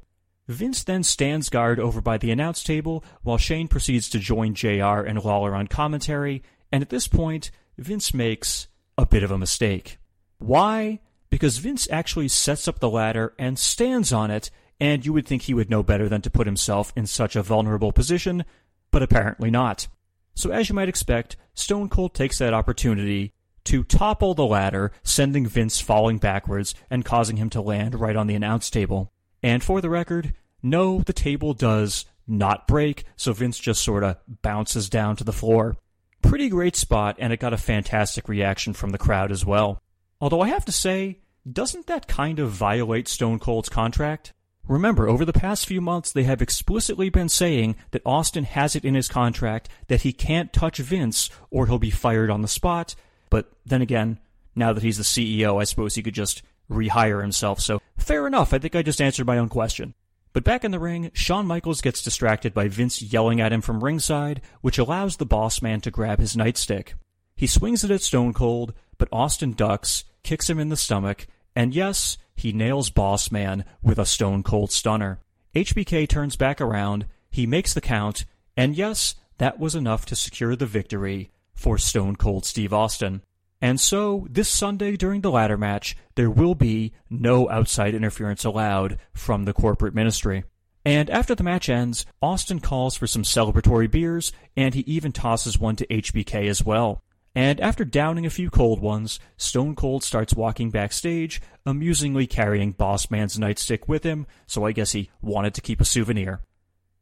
[0.51, 5.01] Vince then stands guard over by the announce table while Shane proceeds to join JR
[5.07, 8.67] and Lawler on commentary, and at this point, Vince makes
[8.99, 9.99] a bit of a mistake.
[10.39, 10.99] Why?
[11.31, 15.43] Because Vince actually sets up the ladder and stands on it, and you would think
[15.43, 18.45] he would know better than to put himself in such a vulnerable position,
[18.91, 19.87] but apparently not.
[20.35, 23.35] So, as you might expect, Stone Cold takes that opportunity
[23.65, 28.27] to topple the ladder, sending Vince falling backwards and causing him to land right on
[28.27, 29.13] the announce table.
[29.43, 34.17] And for the record, no, the table does not break, so Vince just sort of
[34.43, 35.77] bounces down to the floor.
[36.23, 39.83] Pretty great spot, and it got a fantastic reaction from the crowd as well.
[40.21, 41.21] Although I have to say,
[41.51, 44.33] doesn't that kind of violate Stone Cold's contract?
[44.69, 48.85] Remember, over the past few months, they have explicitly been saying that Austin has it
[48.85, 52.95] in his contract that he can't touch Vince or he'll be fired on the spot.
[53.31, 54.21] But then again,
[54.55, 57.61] now that he's the CEO, I suppose he could just rehire himself.
[57.61, 58.55] So fair enough.
[58.55, 59.95] I think I just answered my own question.
[60.33, 63.83] But back in the ring, Shawn Michaels gets distracted by Vince yelling at him from
[63.83, 66.95] ringside, which allows the boss man to grab his nightstick.
[67.35, 71.27] He swings it at Stone Cold, but Austin ducks, kicks him in the stomach,
[71.57, 75.21] and yes, he nails Boss Man with a Stone Cold Stunner.
[75.55, 78.25] HBK turns back around, he makes the count,
[78.57, 83.23] and yes, that was enough to secure the victory for Stone Cold Steve Austin.
[83.63, 88.99] And so, this Sunday during the ladder match, there will be no outside interference allowed
[89.13, 90.45] from the corporate ministry.
[90.85, 95.59] And after the match ends, Austin calls for some celebratory beers, and he even tosses
[95.59, 97.03] one to HBK as well.
[97.35, 103.11] And after downing a few cold ones, Stone Cold starts walking backstage, amusingly carrying Boss
[103.11, 106.41] Man's nightstick with him, so I guess he wanted to keep a souvenir.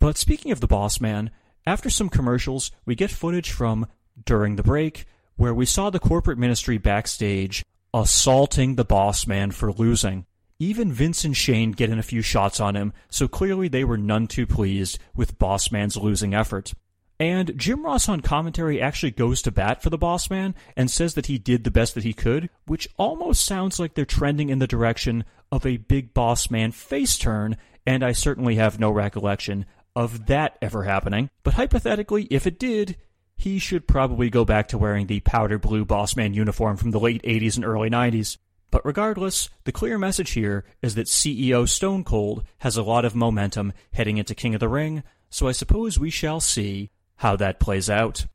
[0.00, 1.30] But speaking of the Boss Man,
[1.66, 3.86] after some commercials, we get footage from
[4.22, 5.06] During the Break,
[5.38, 7.64] where we saw the corporate ministry backstage
[7.94, 10.26] assaulting the Boss Man for losing.
[10.58, 13.96] Even Vince and Shane get in a few shots on him, so clearly they were
[13.96, 16.74] none too pleased with Boss Man's losing effort.
[17.20, 21.14] And Jim Ross on commentary actually goes to bat for the boss man and says
[21.14, 24.60] that he did the best that he could, which almost sounds like they're trending in
[24.60, 29.66] the direction of a big boss man face turn, and I certainly have no recollection
[29.96, 31.28] of that ever happening.
[31.42, 32.96] But hypothetically, if it did,
[33.38, 37.00] he should probably go back to wearing the powder blue boss man uniform from the
[37.00, 38.36] late 80s and early 90s.
[38.70, 43.14] But regardless, the clear message here is that CEO Stone Cold has a lot of
[43.14, 47.60] momentum heading into King of the Ring, so I suppose we shall see how that
[47.60, 48.26] plays out.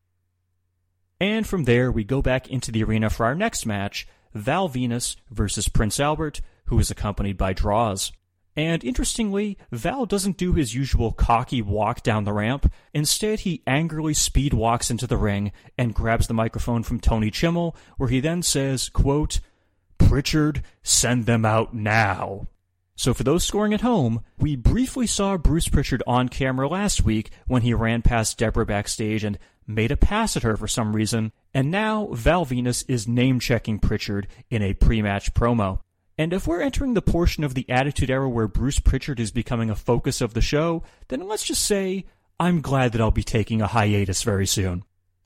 [1.19, 5.17] And from there, we go back into the arena for our next match Val Venis
[5.29, 8.13] versus Prince Albert, who is accompanied by Droz.
[8.55, 12.71] And interestingly, Val doesn't do his usual cocky walk down the ramp.
[12.93, 17.75] Instead, he angrily speed walks into the ring and grabs the microphone from Tony Chimel,
[17.97, 19.39] where he then says, quote,
[19.97, 22.47] Pritchard, send them out now.
[22.95, 27.31] So for those scoring at home, we briefly saw Bruce Pritchard on camera last week
[27.47, 31.31] when he ran past Debra backstage and made a pass at her for some reason,
[31.53, 35.79] and now Val Venis is name checking Pritchard in a pre match promo.
[36.17, 39.69] And if we're entering the portion of the Attitude Era where Bruce Pritchard is becoming
[39.69, 42.05] a focus of the show, then let's just say
[42.39, 44.83] I'm glad that I'll be taking a hiatus very soon.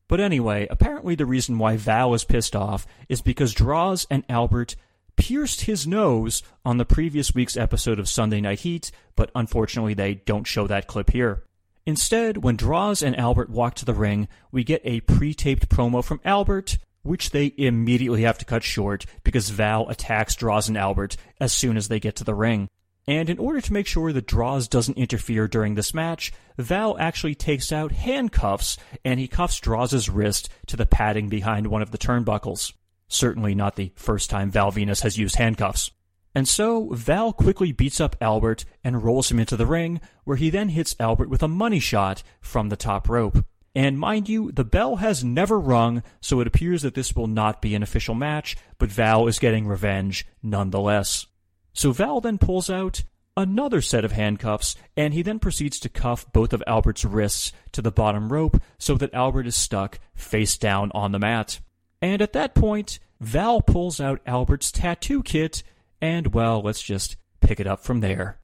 [0.07, 4.75] But anyway, apparently the reason why Val is pissed off is because Droz and Albert
[5.17, 10.15] pierced his nose on the previous week's episode of Sunday Night Heat, but unfortunately they
[10.15, 11.43] don't show that clip here.
[11.85, 16.03] Instead, when Droz and Albert walk to the ring, we get a pre taped promo
[16.03, 21.17] from Albert, which they immediately have to cut short because Val attacks Droz and Albert
[21.39, 22.67] as soon as they get to the ring.
[23.07, 27.35] And in order to make sure that Droz doesn't interfere during this match, Val actually
[27.35, 31.97] takes out handcuffs and he cuffs Droz' wrist to the padding behind one of the
[31.97, 32.73] turnbuckles.
[33.07, 35.91] Certainly not the first time Val Venis has used handcuffs.
[36.35, 40.49] And so, Val quickly beats up Albert and rolls him into the ring, where he
[40.49, 43.43] then hits Albert with a money shot from the top rope.
[43.77, 47.61] And mind you, the bell has never rung, so it appears that this will not
[47.61, 51.27] be an official match, but Val is getting revenge nonetheless.
[51.73, 53.03] So Val then pulls out
[53.35, 57.83] another set of handcuffs, and he then proceeds to cuff both of Albert's wrists to
[57.83, 61.59] the bottom rope so that Albert is stuck face down on the mat.
[62.01, 65.61] And at that point, Val pulls out Albert's tattoo kit,
[66.01, 68.39] and well, let's just pick it up from there.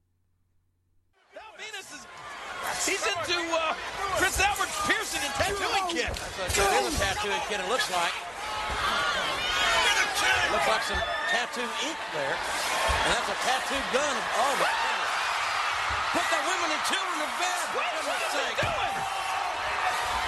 [6.53, 8.13] A good tattooing it looks like.
[10.53, 11.01] Looks like some
[11.33, 12.37] tattoo ink there.
[12.37, 14.15] And that's a tattoo gun.
[14.37, 15.13] Oh, my goodness.
[16.13, 17.63] Put the women and children to bed.
[17.73, 18.57] What, what he sake.
[18.61, 18.95] doing?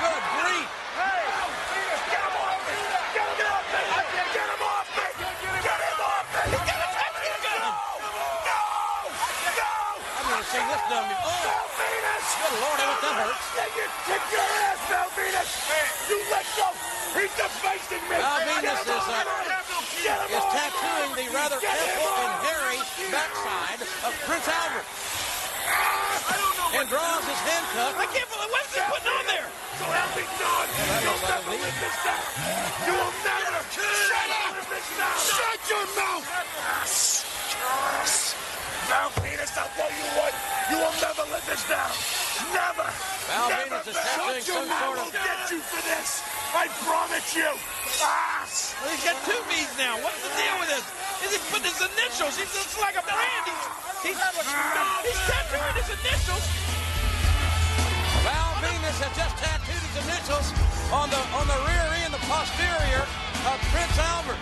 [0.01, 0.69] Good grief.
[0.97, 1.29] Hey,
[2.09, 2.73] get him off me!
[3.13, 3.85] Get him off me!
[4.33, 5.05] Get him off me!
[5.61, 6.41] Get him off me!
[6.41, 7.59] He got a tattoo gun!
[7.61, 7.85] No!
[8.49, 8.61] No!
[9.61, 9.69] No!
[10.09, 11.45] I've never seen this before.
[11.45, 14.44] Val Good Lord, that hurts.
[16.09, 16.69] You let go!
[17.17, 18.17] He's defacing me!
[18.21, 24.45] Venis Get him is, uh, Is tattooing the rather ample and hairy backside of Prince
[24.45, 24.85] Albert.
[25.65, 27.97] I know And Droz his handcuff.
[27.97, 29.49] I can't believe what's he putting on there?
[29.81, 30.65] So help me God!
[31.01, 32.25] You'll never live this down!
[32.85, 33.59] You will never!
[33.73, 34.53] Shut up!
[34.69, 35.17] This down!
[35.17, 36.25] Shut your mouth!
[38.85, 40.33] Val Venis, I'll tell you what!
[40.69, 42.24] You will never live this down!
[42.51, 42.87] Never!
[43.31, 43.79] Val never!
[43.79, 44.83] Venis is tattooing Shut your some mouth!
[44.83, 46.09] sort of- We'll get you for this!
[46.55, 47.49] I promise you!
[48.03, 48.43] Ah!
[48.81, 49.99] Well, he's got two B's now.
[50.03, 50.85] What's the deal with this?
[51.25, 52.35] Is he putting his initials?
[52.37, 53.43] He's just like a brand.
[54.03, 56.43] He's, he's, he's tattooing his initials.
[58.23, 60.47] Val Venis has just tattooed his initials
[60.93, 63.03] on the on the rear end, the posterior
[63.49, 64.39] of Prince Albert.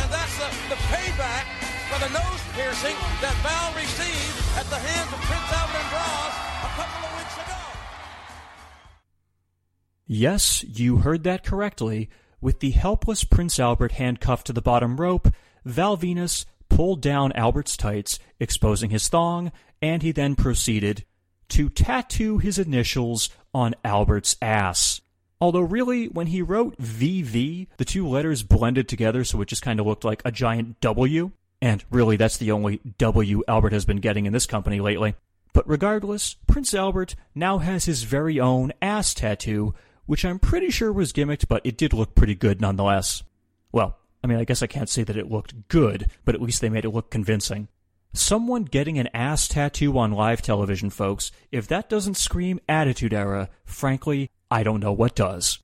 [0.00, 1.46] And that's the, the payback
[1.88, 6.32] for the nose piercing that Val received at the hands of Prince Albert and Droz
[6.64, 7.19] a couple of weeks ago.
[10.12, 12.10] Yes, you heard that correctly.
[12.40, 15.32] With the helpless Prince Albert handcuffed to the bottom rope,
[15.64, 21.04] Val Venis pulled down Albert's tights, exposing his thong, and he then proceeded
[21.50, 25.00] to tattoo his initials on Albert's ass.
[25.40, 29.78] Although, really, when he wrote VV, the two letters blended together so it just kind
[29.78, 31.30] of looked like a giant W.
[31.62, 35.14] And really, that's the only W Albert has been getting in this company lately.
[35.52, 39.72] But regardless, Prince Albert now has his very own ass tattoo,
[40.10, 43.22] which I'm pretty sure was gimmicked, but it did look pretty good nonetheless.
[43.70, 46.60] Well, I mean, I guess I can't say that it looked good, but at least
[46.60, 47.68] they made it look convincing.
[48.12, 53.50] Someone getting an ass tattoo on live television, folks, if that doesn't scream Attitude Era,
[53.64, 55.60] frankly, I don't know what does.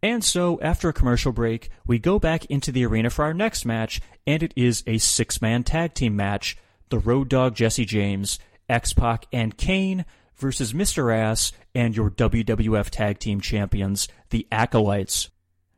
[0.00, 3.64] And so, after a commercial break, we go back into the arena for our next
[3.64, 6.56] match, and it is a six man tag team match
[6.88, 8.38] the Road Dogg Jesse James,
[8.68, 10.04] X Pac, and Kane
[10.38, 11.14] versus Mr.
[11.14, 15.30] Ass and your WWF Tag Team Champions, the Acolytes.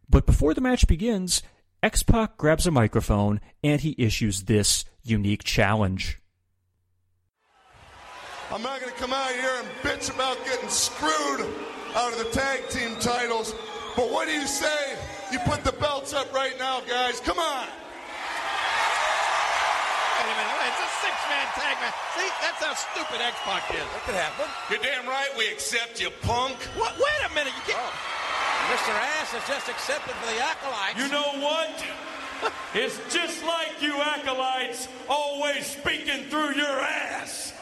[0.08, 1.42] But before the match begins,
[1.82, 6.18] X Pac grabs a microphone and he issues this unique challenge.
[8.52, 11.46] I'm not going to come out here and bitch about getting screwed
[11.94, 13.54] out of the tag team titles.
[13.96, 14.96] But what do you say?
[15.32, 17.20] You put the belts up right now, guys.
[17.20, 17.66] Come on.
[20.18, 20.50] Wait a minute,
[21.30, 21.94] wait, it's a six-man tag match.
[22.18, 23.86] See, that's how stupid X-Pac is.
[23.86, 24.46] That could happen.
[24.70, 26.58] You're damn right we accept you, punk.
[26.74, 26.98] What?
[26.98, 27.78] Wait a minute, you can't...
[27.78, 28.20] Oh.
[28.74, 28.94] Mr.
[28.94, 30.98] Ass has just accepted for the acolytes.
[30.98, 31.74] You know what?
[32.74, 37.52] it's just like you acolytes always speaking through your ass.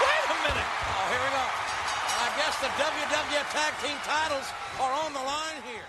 [0.00, 0.68] Wait a minute.
[0.68, 1.44] Oh, here we go.
[2.16, 4.48] I guess the WWF Tag Team titles
[4.80, 5.86] are on the line here.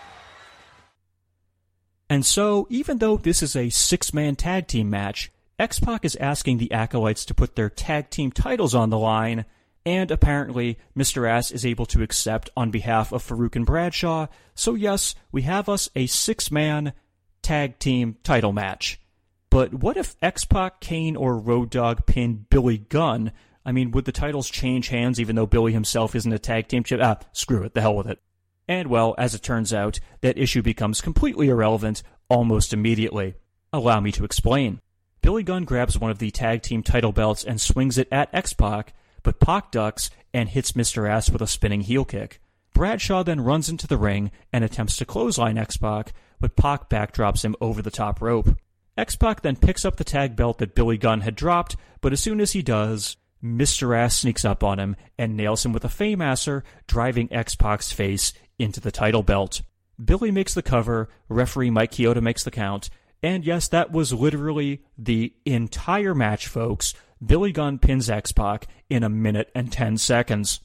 [2.09, 6.15] And so, even though this is a six man tag team match, X Pac is
[6.15, 9.43] asking the Acolytes to put their tag team titles on the line,
[9.85, 11.29] and apparently Mr.
[11.29, 14.27] Ass is able to accept on behalf of Farouk and Bradshaw.
[14.55, 16.93] So, yes, we have us a six man
[17.41, 19.01] tag team title match.
[19.49, 23.33] But what if X Pac, Kane, or Road Dogg pin Billy Gunn?
[23.65, 26.85] I mean, would the titles change hands even though Billy himself isn't a tag team
[26.85, 27.01] champ?
[27.03, 28.21] Ah, screw it, the hell with it.
[28.69, 33.33] And well, as it turns out, that issue becomes completely irrelevant almost immediately.
[33.73, 34.79] Allow me to explain.
[35.29, 38.53] Billy Gunn grabs one of the tag team title belts and swings it at X
[38.53, 41.07] Pac, but Pac ducks and hits Mr.
[41.07, 42.41] Ass with a spinning heel kick.
[42.73, 47.45] Bradshaw then runs into the ring and attempts to clothesline X Pac, but Pac backdrops
[47.45, 48.57] him over the top rope.
[48.97, 52.19] X Pac then picks up the tag belt that Billy Gunn had dropped, but as
[52.19, 53.95] soon as he does, Mr.
[53.95, 58.33] Ass sneaks up on him and nails him with a Fameasser, driving X Pac's face
[58.57, 59.61] into the title belt.
[60.03, 62.89] Billy makes the cover, referee Mike Chioda makes the count,
[63.21, 66.93] and yes, that was literally the entire match, folks.
[67.23, 70.61] Billy Gunn pins X Pac in a minute and 10 seconds.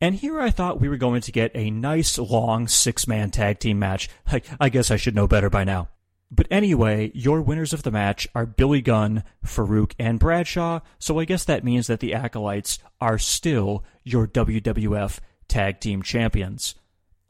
[0.00, 3.58] And here I thought we were going to get a nice long six man tag
[3.58, 4.10] team match.
[4.26, 5.88] I, I guess I should know better by now.
[6.30, 11.24] But anyway, your winners of the match are Billy Gunn, Farouk, and Bradshaw, so I
[11.24, 16.74] guess that means that the Acolytes are still your WWF Tag Team Champions.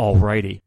[0.01, 0.63] Alrighty.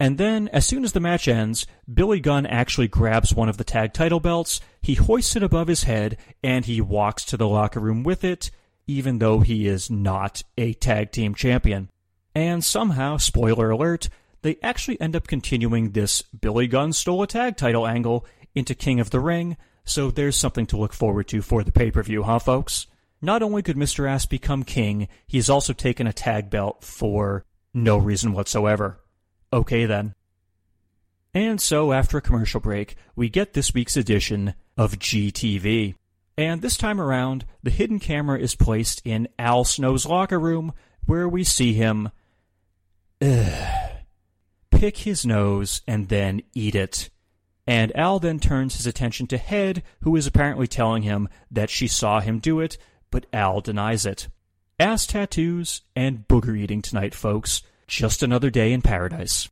[0.00, 3.64] And then, as soon as the match ends, Billy Gunn actually grabs one of the
[3.64, 7.80] tag title belts, he hoists it above his head, and he walks to the locker
[7.80, 8.50] room with it,
[8.86, 11.88] even though he is not a tag team champion.
[12.34, 14.08] And somehow, spoiler alert,
[14.42, 18.98] they actually end up continuing this Billy Gunn stole a tag title angle into King
[18.98, 22.24] of the Ring, so there's something to look forward to for the pay per view,
[22.24, 22.86] huh, folks?
[23.22, 24.08] Not only could Mr.
[24.08, 29.00] Ass become king, he's also taken a tag belt for no reason whatsoever.
[29.54, 30.16] Okay then.
[31.32, 35.94] And so, after a commercial break, we get this week's edition of GTV.
[36.36, 40.72] And this time around, the hidden camera is placed in Al Snow's locker room,
[41.06, 42.10] where we see him
[43.22, 43.90] ugh,
[44.72, 47.08] pick his nose and then eat it.
[47.64, 51.86] And Al then turns his attention to Head, who is apparently telling him that she
[51.86, 52.76] saw him do it,
[53.12, 54.26] but Al denies it.
[54.80, 57.62] Ass tattoos and booger eating tonight, folks.
[57.86, 59.48] Just another day in paradise.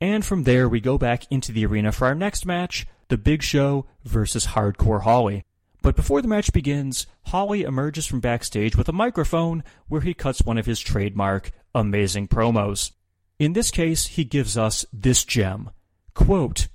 [0.00, 3.42] And from there, we go back into the arena for our next match The Big
[3.42, 5.44] Show versus Hardcore Holly.
[5.80, 10.42] But before the match begins, Holly emerges from backstage with a microphone where he cuts
[10.42, 12.92] one of his trademark amazing promos.
[13.38, 15.70] In this case, he gives us this gem.
[16.14, 16.68] Quote,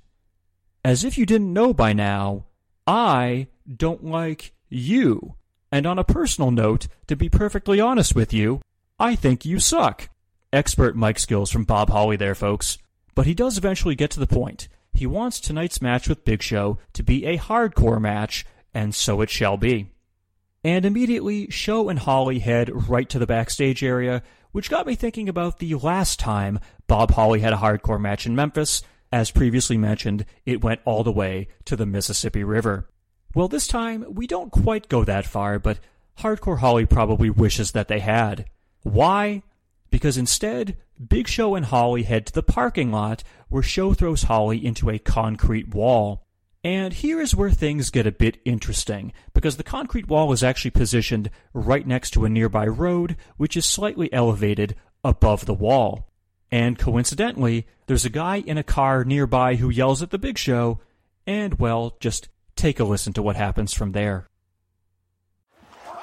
[0.84, 2.46] As if you didn't know by now,
[2.86, 5.36] I don't like you.
[5.70, 8.60] And on a personal note, to be perfectly honest with you,
[8.98, 10.08] I think you suck.
[10.52, 12.78] Expert mic skills from Bob Holly there, folks.
[13.14, 14.68] But he does eventually get to the point.
[14.94, 19.28] He wants tonight's match with Big Show to be a hardcore match, and so it
[19.28, 19.90] shall be.
[20.64, 24.22] And immediately, Show and Holly head right to the backstage area,
[24.52, 28.34] which got me thinking about the last time Bob Holly had a hardcore match in
[28.34, 28.82] Memphis.
[29.12, 32.88] As previously mentioned, it went all the way to the Mississippi River.
[33.34, 35.78] Well, this time we don't quite go that far, but
[36.20, 38.46] Hardcore Holly probably wishes that they had.
[38.82, 39.42] Why?
[39.90, 40.76] Because instead,
[41.08, 44.98] Big Show and Holly head to the parking lot where Show throws Holly into a
[44.98, 46.26] concrete wall.
[46.64, 50.72] And here is where things get a bit interesting, because the concrete wall is actually
[50.72, 54.74] positioned right next to a nearby road, which is slightly elevated
[55.04, 56.10] above the wall.
[56.50, 60.80] And coincidentally, there's a guy in a car nearby who yells at the Big Show,
[61.26, 64.26] and well, just take a listen to what happens from there.
[65.86, 66.00] Oh,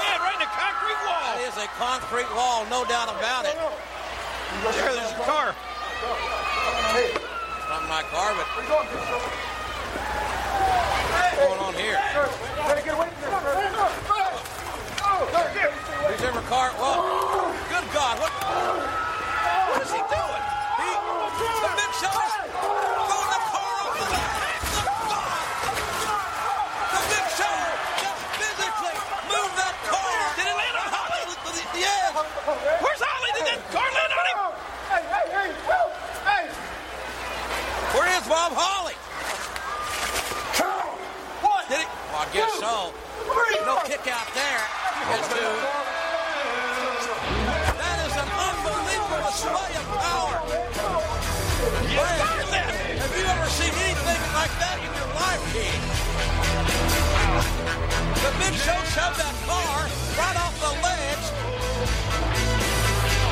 [0.00, 1.36] man, right in the concrete wall.
[1.36, 3.54] That is a concrete wall, no doubt about it.
[3.54, 5.54] There, there's a car.
[6.94, 8.68] It's not my car, but what's
[11.38, 11.98] going on here?
[16.04, 16.70] Who's ever car?
[16.74, 17.54] Whoa!
[17.70, 18.18] Good God!
[18.18, 18.32] What?
[19.70, 20.42] What is he doing?
[20.78, 20.90] He,
[21.64, 24.06] the big show is throwing the car off the
[26.94, 27.56] The big show
[28.02, 28.96] just physically
[29.30, 30.14] moved that car.
[30.36, 31.22] Did it land on Holly?
[31.78, 32.14] Yes.
[32.82, 33.30] Where's Holly?
[33.38, 34.34] Did that car land on him?
[38.24, 38.96] Is Bob Holly?
[41.44, 41.68] What?
[41.68, 41.88] Did he?
[42.08, 42.88] Well, I guess so.
[43.28, 44.64] Three, No kick out there.
[45.12, 45.44] That's two.
[47.76, 50.40] That is an unbelievable display of power.
[52.48, 55.80] Man, have you ever seen anything like that in your life, King?
[58.24, 59.84] The big show shoved that car
[60.16, 61.26] right off the ledge.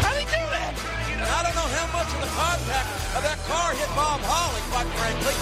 [0.05, 0.76] How'd he do that?
[1.16, 4.88] And I don't know how much of the contact that car hit Bob Holly, quite
[4.96, 5.34] frankly.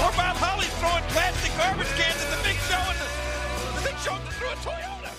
[0.00, 3.08] Poor Bob Holly's throwing plastic garbage cans at the big show, and the,
[3.76, 5.12] the big show threw a Toyota.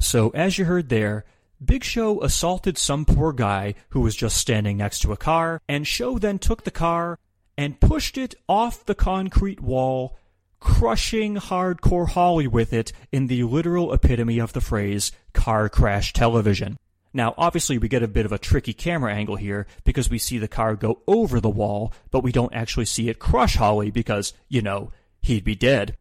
[0.00, 1.24] So, as you heard there,
[1.64, 5.86] Big Show assaulted some poor guy who was just standing next to a car, and
[5.86, 7.18] Show then took the car
[7.56, 10.18] and pushed it off the concrete wall,
[10.58, 16.78] crushing Hardcore Holly with it in the literal epitome of the phrase car crash television.
[17.14, 20.38] Now, obviously, we get a bit of a tricky camera angle here because we see
[20.38, 24.32] the car go over the wall, but we don't actually see it crush Holly because,
[24.48, 24.90] you know,
[25.20, 25.96] he'd be dead.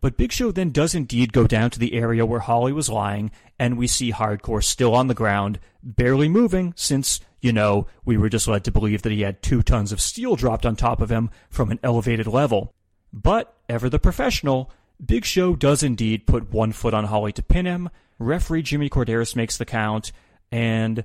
[0.00, 3.30] But Big Show then does indeed go down to the area where Holly was lying,
[3.58, 8.28] and we see Hardcore still on the ground, barely moving, since, you know, we were
[8.28, 11.10] just led to believe that he had two tons of steel dropped on top of
[11.10, 12.74] him from an elevated level.
[13.12, 14.70] But, ever the professional,
[15.04, 17.88] Big Show does indeed put one foot on Holly to pin him,
[18.18, 20.12] referee Jimmy Korderas makes the count,
[20.50, 21.04] and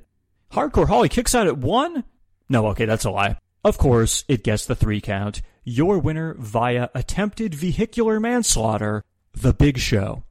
[0.51, 2.03] Hardcore Holly kicks out at one?
[2.49, 3.37] No, okay, that's a lie.
[3.63, 5.41] Of course, it gets the three count.
[5.63, 10.23] Your winner via attempted vehicular manslaughter, The Big Show.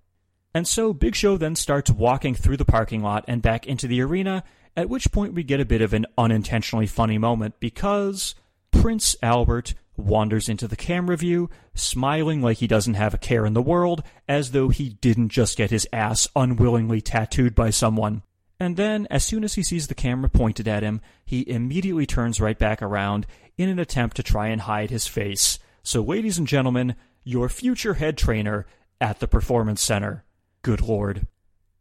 [0.53, 4.03] And so Big Show then starts walking through the parking lot and back into the
[4.03, 4.43] arena,
[4.77, 8.35] at which point we get a bit of an unintentionally funny moment because
[8.73, 13.53] Prince Albert wanders into the camera view, smiling like he doesn't have a care in
[13.53, 18.23] the world, as though he didn't just get his ass unwillingly tattooed by someone.
[18.61, 22.43] And then, as soon as he sees the camera pointed at him, he immediately turns
[22.43, 25.59] right back around in an attempt to try and hide his face.
[25.83, 26.95] So, ladies and gentlemen,
[27.25, 28.67] your future head trainer
[29.01, 30.25] at the Performance Center.
[30.61, 31.27] Good lord.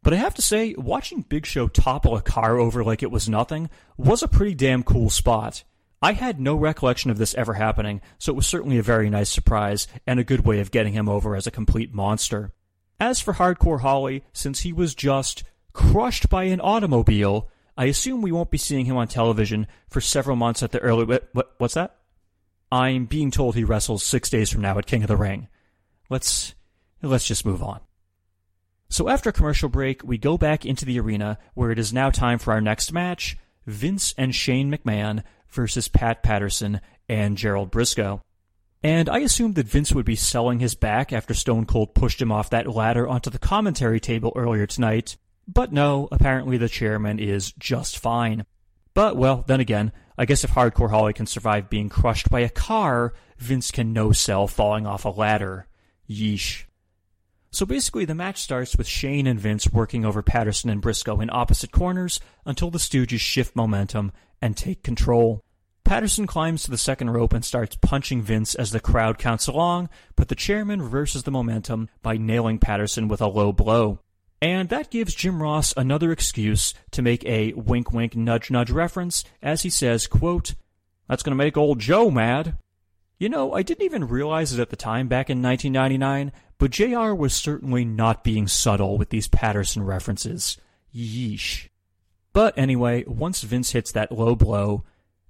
[0.02, 3.28] But I have to say, watching Big Show topple a car over like it was
[3.28, 3.68] nothing
[3.98, 5.64] was a pretty damn cool spot.
[6.00, 9.28] I had no recollection of this ever happening, so it was certainly a very nice
[9.28, 12.52] surprise and a good way of getting him over as a complete monster.
[12.98, 15.42] As for Hardcore Holly, since he was just
[15.72, 20.36] crushed by an automobile, I assume we won't be seeing him on television for several
[20.36, 21.04] months at the early.
[21.04, 21.96] What, what, what's that?
[22.72, 25.48] I'm being told he wrestles six days from now at King of the Ring.
[26.08, 26.54] Let's
[27.02, 27.80] let's just move on.
[28.88, 32.38] So after commercial break, we go back into the arena where it is now time
[32.38, 38.20] for our next match: Vince and Shane McMahon versus Pat Patterson and Gerald Brisco.
[38.82, 42.32] And I assumed that Vince would be selling his back after Stone Cold pushed him
[42.32, 45.16] off that ladder onto the commentary table earlier tonight.
[45.52, 48.46] But no, apparently the chairman is just fine.
[48.94, 52.48] But, well, then again, I guess if Hardcore Holly can survive being crushed by a
[52.48, 55.66] car, Vince can no sell falling off a ladder.
[56.08, 56.64] Yeesh.
[57.50, 61.30] So basically, the match starts with Shane and Vince working over Patterson and Brisco in
[61.32, 65.42] opposite corners until the Stooges shift momentum and take control.
[65.82, 69.88] Patterson climbs to the second rope and starts punching Vince as the crowd counts along,
[70.14, 73.98] but the chairman reverses the momentum by nailing Patterson with a low blow.
[74.42, 79.24] And that gives Jim Ross another excuse to make a wink wink nudge nudge reference
[79.42, 80.54] as he says, quote,
[81.08, 82.56] That's gonna make old Joe mad.
[83.18, 87.12] You know, I didn't even realize it at the time back in 1999, but JR
[87.12, 90.56] was certainly not being subtle with these Patterson references.
[90.94, 91.68] Yeesh.
[92.32, 94.84] But anyway, once Vince hits that low blow,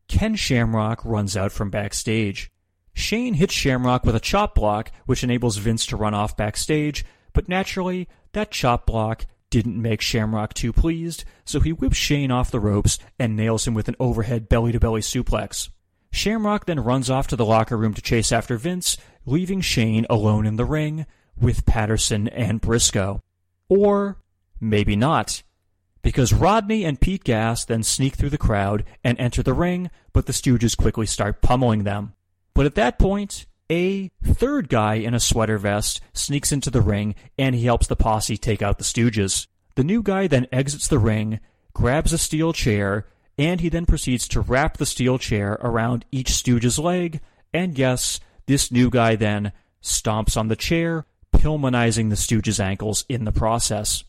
[0.07, 2.51] Ken Shamrock runs out from backstage.
[2.93, 7.49] Shane hits Shamrock with a chop block, which enables Vince to run off backstage, but
[7.49, 12.61] naturally, that chop block didn't make Shamrock too pleased, so he whips Shane off the
[12.61, 15.69] ropes and nails him with an overhead belly to belly suplex.
[16.13, 20.47] Shamrock then runs off to the locker room to chase after Vince, leaving Shane alone
[20.47, 21.07] in the ring
[21.41, 23.21] with Patterson and Brisco.
[23.69, 24.19] Or
[24.61, 25.43] maybe not.
[26.03, 30.27] Because Rodney and Pete Gas then sneak through the crowd and enter the ring, but
[30.27, 32.15] the Stooges quickly start pummeling them.
[32.55, 37.15] But at that point, a third guy in a sweater vest sneaks into the ring
[37.39, 39.47] and he helps the posse take out the Stooges.
[39.77, 41.41] The new guy then exits the ring,
[41.73, 43.07] grabs a steel chair,
[43.39, 47.21] and he then proceeds to wrap the steel chair around each Stooge's leg,
[47.55, 49.53] and yes, this new guy then
[49.83, 54.05] stomps on the chair, Pillmanizing the Stooges' ankles in the process.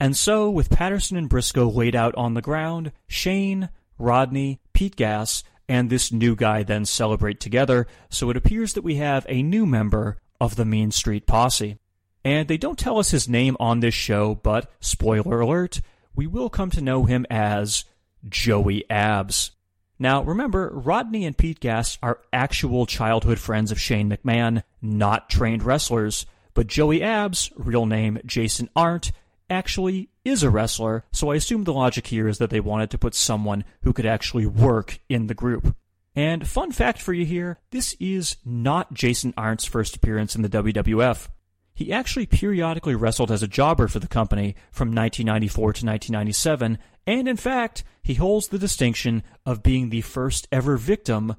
[0.00, 5.44] And so, with Patterson and Brisco laid out on the ground, Shane, Rodney, Pete Gas,
[5.68, 9.66] and this new guy then celebrate together, so it appears that we have a new
[9.66, 11.78] member of the Mean Street Posse.
[12.24, 15.80] And they don't tell us his name on this show, but spoiler alert,
[16.14, 17.84] we will come to know him as
[18.28, 19.52] Joey Abs.
[19.98, 25.62] Now, remember, Rodney and Pete Gas are actual childhood friends of Shane McMahon, not trained
[25.62, 29.12] wrestlers, but Joey Abs, real name Jason Arndt,
[29.48, 32.98] actually is a wrestler, so I assume the logic here is that they wanted to
[32.98, 35.74] put someone who could actually work in the group.
[36.14, 40.48] And fun fact for you here this is not Jason Arndt's first appearance in the
[40.48, 41.28] WWF.
[41.74, 47.28] He actually periodically wrestled as a jobber for the company from 1994 to 1997, and
[47.28, 51.34] in fact, he holds the distinction of being the first ever victim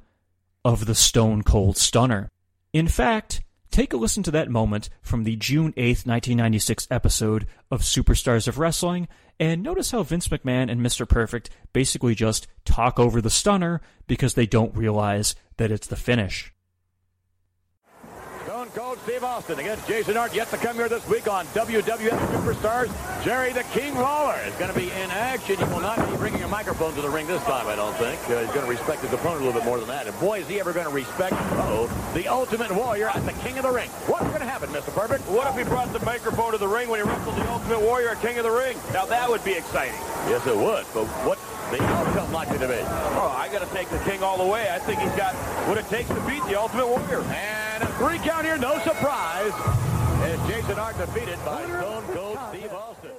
[0.65, 2.29] of the Stone Cold Stunner.
[2.73, 7.81] In fact, take a listen to that moment from the June 8th, 1996 episode of
[7.81, 9.07] Superstars of Wrestling,
[9.39, 11.09] and notice how Vince McMahon and Mr.
[11.09, 16.52] Perfect basically just talk over the stunner because they don't realize that it's the finish.
[19.03, 23.23] Steve Austin against Jason Hart yet to come here this week on WWF Superstars.
[23.25, 25.57] Jerry the King Lawler is going to be in action.
[25.57, 28.17] He will not be bringing a microphone to the ring this time, I don't think.
[28.29, 30.07] Uh, he's going to respect his opponent a little bit more than that.
[30.07, 33.57] And boy, is he ever going to respect, uh-oh, the Ultimate Warrior at the King
[33.57, 33.89] of the Ring.
[34.07, 34.93] What's going to happen, Mr.
[34.95, 35.27] Perfect?
[35.27, 38.11] What if he brought the microphone to the ring when he wrestled the Ultimate Warrior
[38.11, 38.77] at King of the Ring?
[38.93, 39.99] Now that would be exciting.
[40.31, 40.85] Yes, it would.
[40.93, 41.37] But what
[41.77, 42.79] the outcome likely to be?
[42.79, 44.69] Oh, I got to take the King all the way.
[44.69, 45.33] I think he's got
[45.67, 47.21] what it takes to beat the Ultimate Warrior.
[47.21, 49.51] And a three count here, no surprise.
[50.23, 53.11] As Jason Hart defeated by Stone Cold Steve Austin.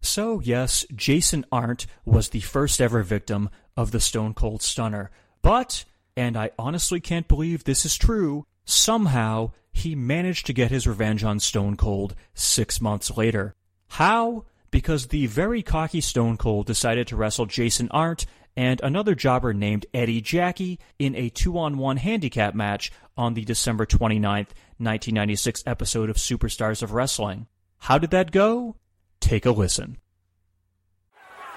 [0.00, 5.10] So, yes, Jason Arndt was the first ever victim of the Stone Cold Stunner.
[5.40, 5.84] But,
[6.16, 11.24] and I honestly can't believe this is true, somehow he managed to get his revenge
[11.24, 13.54] on Stone Cold six months later.
[13.88, 14.44] How?
[14.72, 19.86] Because the very cocky Stone Cold decided to wrestle Jason Arndt and another jobber named
[19.94, 24.50] Eddie Jackie in a two on one handicap match on the December 29th,
[24.80, 27.46] 1996 episode of Superstars of Wrestling.
[27.78, 28.76] How did that go?
[29.20, 29.98] Take a listen.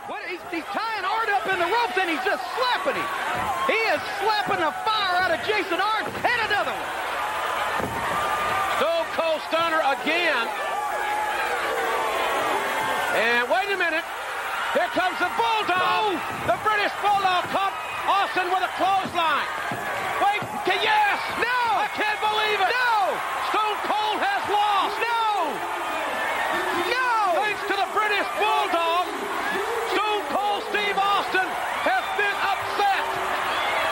[0.08, 3.10] What, he's, he's tying Art up in the ropes and he's just slapping him.
[3.68, 6.92] He is slapping the fire out of Jason Art and another one.
[8.78, 10.48] Stone Cold Stunner again.
[13.16, 14.04] And wait a minute.
[14.76, 16.20] Here comes the Bulldog.
[16.52, 17.72] The British Bulldog caught
[18.12, 19.48] Austin with a clothesline.
[20.20, 21.16] Wait, can, yes!
[21.40, 21.60] No!
[21.80, 22.68] I can't believe it!
[22.76, 23.16] No!
[23.56, 25.00] Stone Cold has lost!
[25.00, 25.24] No!
[26.92, 27.40] No!
[27.40, 29.06] Thanks to the British Bulldog,
[29.96, 31.48] Stone Cold Steve Austin
[31.88, 33.04] has been upset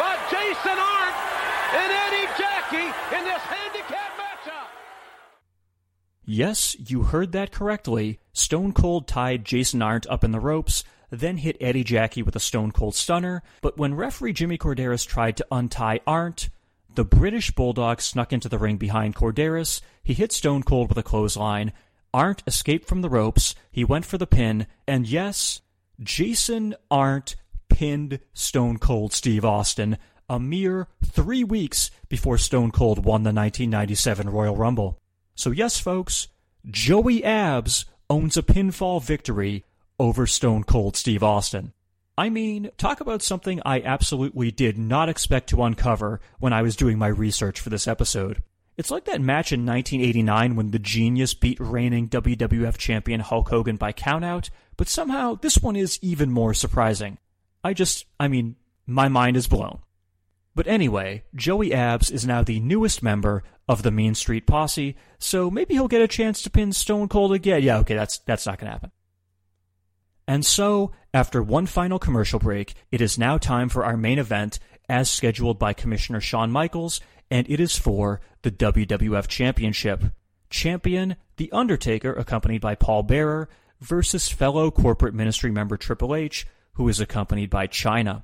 [0.03, 1.15] by Jason Arndt
[1.79, 4.67] and Eddie Jackie in this handicap matchup.
[6.27, 8.19] Yes, you heard that correctly.
[8.33, 12.39] Stone Cold tied Jason Arndt up in the ropes, then hit Eddie Jackie with a
[12.39, 16.49] Stone Cold Stunner, but when referee Jimmy Korderas tried to untie Arndt,
[16.95, 21.03] the British Bulldog snuck into the ring behind Korderas, he hit Stone Cold with a
[21.03, 21.71] clothesline,
[22.13, 25.61] Arndt escaped from the ropes, he went for the pin, and yes,
[25.99, 27.35] Jason Arndt
[27.69, 29.97] pinned Stone Cold Steve Austin
[30.29, 34.97] a mere three weeks before Stone Cold won the 1997 Royal Rumble.
[35.35, 36.27] So, yes, folks,
[36.69, 39.63] Joey Abs owns a pinfall victory
[39.97, 41.73] over Stone Cold Steve Austin.
[42.15, 46.75] I mean, talk about something I absolutely did not expect to uncover when I was
[46.75, 48.43] doing my research for this episode.
[48.77, 53.77] It's like that match in 1989 when the Genius beat reigning WWF champion Hulk Hogan
[53.77, 57.17] by countout, but somehow this one is even more surprising.
[57.63, 59.79] I just, I mean, my mind is blown.
[60.55, 65.49] But anyway, Joey Abs is now the newest member of the Mean Street Posse, so
[65.49, 67.63] maybe he'll get a chance to pin Stone Cold again.
[67.63, 68.91] Yeah, okay, that's that's not going to happen.
[70.27, 74.59] And so, after one final commercial break, it is now time for our main event
[74.87, 77.01] as scheduled by Commissioner Shawn Michaels,
[77.31, 80.03] and it is for the WWF Championship.
[80.49, 83.49] Champion The Undertaker, accompanied by Paul Bearer,
[83.81, 88.23] versus fellow corporate ministry member Triple H, who is accompanied by Chyna.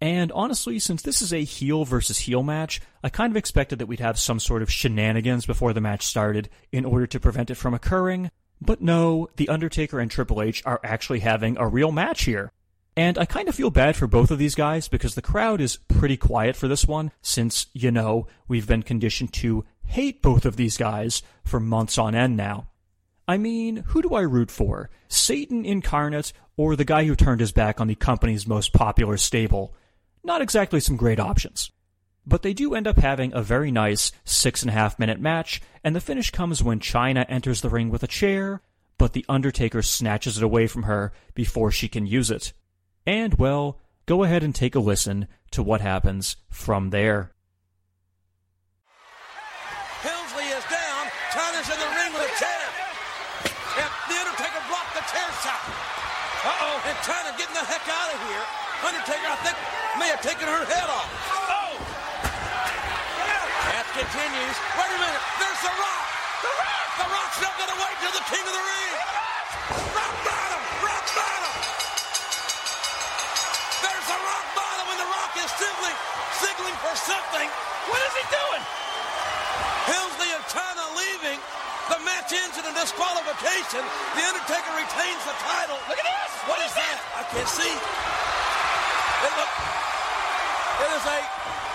[0.00, 3.86] And honestly, since this is a heel versus heel match, I kind of expected that
[3.86, 7.56] we'd have some sort of shenanigans before the match started in order to prevent it
[7.56, 8.30] from occurring.
[8.60, 12.52] But no, The Undertaker and Triple H are actually having a real match here.
[12.96, 15.76] And I kind of feel bad for both of these guys because the crowd is
[15.76, 20.56] pretty quiet for this one, since, you know, we've been conditioned to hate both of
[20.56, 22.68] these guys for months on end now.
[23.28, 24.90] I mean, who do I root for?
[25.08, 29.74] Satan incarnate or the guy who turned his back on the company's most popular stable?
[30.28, 31.70] Not exactly some great options.
[32.26, 35.62] But they do end up having a very nice six and a half minute match,
[35.82, 38.60] and the finish comes when Chyna enters the ring with a chair,
[38.98, 42.52] but The Undertaker snatches it away from her before she can use it.
[43.06, 47.32] And, well, go ahead and take a listen to what happens from there.
[50.04, 51.08] Helmsley is down.
[51.32, 52.64] Chyna's in the ring with a chair.
[53.80, 55.64] And the Undertaker blocked the chair shot.
[56.44, 56.84] Uh-oh.
[56.84, 58.44] And Chyna getting the heck out of here.
[58.78, 59.58] Undertaker, I think,
[60.22, 61.06] taken her head off.
[61.30, 61.78] Oh!
[63.70, 64.56] That continues.
[64.74, 65.22] Wait a minute.
[65.38, 66.06] There's The Rock.
[66.42, 66.86] The Rock!
[66.98, 68.92] The Rock's not going to wait till the king of the ring.
[69.94, 70.62] Rock bottom!
[70.82, 71.54] Rock bottom!
[73.78, 75.94] There's the rock bottom, and the Rock is simply
[76.42, 77.46] signaling for something.
[77.86, 78.62] What is he doing?
[79.86, 81.38] Helmsley and Chyna leaving.
[81.94, 83.86] The match ends in a disqualification.
[84.18, 85.78] The Undertaker retains the title.
[85.86, 86.32] Look at this.
[86.50, 86.98] what is, that?
[87.14, 87.70] I can't see.
[87.70, 89.77] It, look,
[90.78, 91.20] it is a,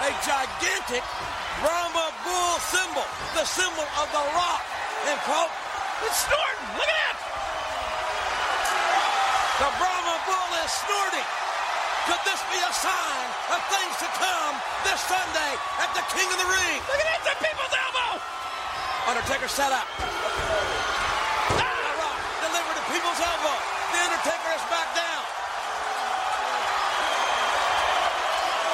[0.07, 1.03] a gigantic
[1.61, 3.07] Brahma bull symbol.
[3.35, 4.63] The symbol of the rock.
[5.07, 5.51] And Paul,
[6.07, 6.67] it's snorting.
[6.79, 7.17] Look at that.
[9.63, 11.27] The Brahma bull is snorting.
[12.07, 16.39] Could this be a sign of things to come this Sunday at the King of
[16.39, 16.79] the Ring?
[16.83, 18.19] Look at that, the people's elbow!
[19.07, 19.87] Undertaker set up.
[19.99, 21.63] Ah!
[21.63, 23.55] The Rock delivered to people's elbow.
[23.95, 25.23] The Undertaker is back down.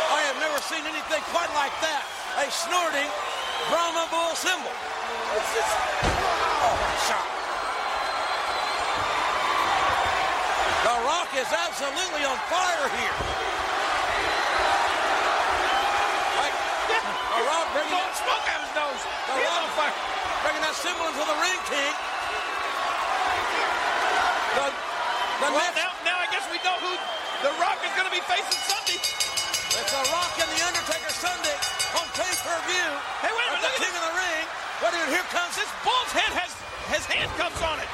[0.10, 2.06] I have never seen anything quite like that.
[2.38, 3.10] A snorting
[3.74, 4.70] Brahma bull symbol.
[5.34, 5.74] It's just...
[6.62, 6.78] Oh,
[7.10, 7.26] shot.
[10.86, 13.18] The Rock is absolutely on fire here.
[16.38, 16.54] Like,
[17.34, 19.02] the Rock bringing that smoke out his nose.
[19.26, 19.96] The He's Rock on fire.
[20.46, 21.94] bringing that symbol into the ring, King.
[24.54, 26.94] The, the Well, next, now, now I guess we know who
[27.42, 29.29] The Rock is going to be facing Sunday.
[29.80, 31.56] It's The Rock and the Undertaker Sunday
[31.96, 32.90] on pay-per-view.
[33.24, 34.44] Hey, wait a minute, the King of the Ring.
[34.84, 36.52] Wait a minute, here comes This bull's head has
[36.92, 37.90] has handcuffs on it.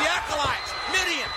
[0.00, 1.28] the Acolytes, Mideon,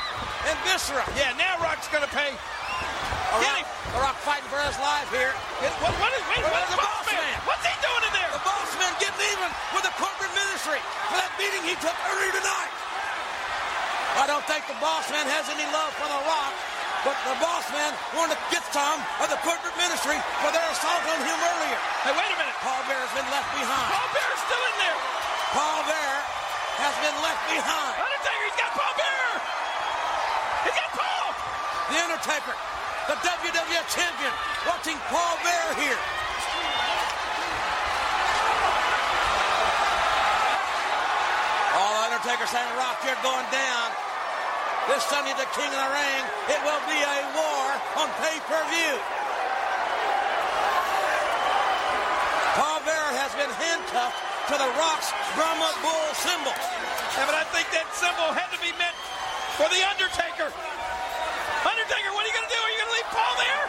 [0.50, 1.04] and Viscera.
[1.20, 2.32] Yeah, now Rock's going to pay.
[2.34, 5.36] The Rock, the Rock fighting for his life here.
[5.62, 7.20] It- What, what is, wait, what's the the boss boss man?
[7.22, 7.38] man?
[7.46, 8.32] What's he doing in there?
[8.34, 10.80] The boss man getting even with the corporate ministry
[11.12, 12.72] for that beating he took earlier tonight.
[14.18, 16.54] I don't think the boss man has any love for The Rock,
[17.04, 21.04] but the boss man wanted to get some of the corporate ministry for their assault
[21.04, 21.80] on him earlier.
[22.08, 22.56] Hey, wait a minute.
[22.64, 23.88] Paul Bearer has been left behind.
[23.91, 24.99] Paul Bearer's still in there.
[25.51, 26.22] Paul Bearer
[26.80, 27.93] has been left behind.
[27.99, 29.36] Undertaker, he's got Paul Bearer.
[30.64, 31.28] He's got Paul.
[31.91, 32.56] The Undertaker,
[33.12, 34.34] the WWF champion,
[34.64, 35.99] watching Paul Bearer here.
[41.76, 44.12] All Undertaker saying, Rock, you're going down.
[44.84, 47.66] This Sunday, the King of the Ring, it will be a war
[48.04, 48.96] on pay-per-view.
[52.60, 54.20] Paul Bearer has been handcuffed
[54.52, 55.08] to the Rock's
[55.40, 56.52] Brahma Bull symbol.
[57.16, 58.92] Yeah, but I think that symbol had to be meant
[59.56, 60.52] for the Undertaker.
[60.52, 62.60] Undertaker, what are you going to do?
[62.60, 63.64] Are you going to leave Paul there?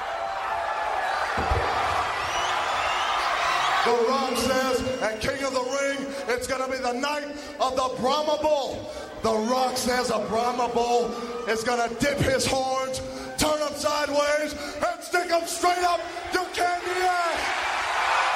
[3.87, 7.31] The Rock says at King of the Ring, it's going to be the night
[7.63, 8.83] of the Brahma Bull.
[9.25, 11.09] The Rock says a Brahma Bull
[11.49, 13.01] is going to dip his horns,
[13.41, 15.97] turn them sideways, and stick them straight up
[16.37, 17.41] to Candy Ass.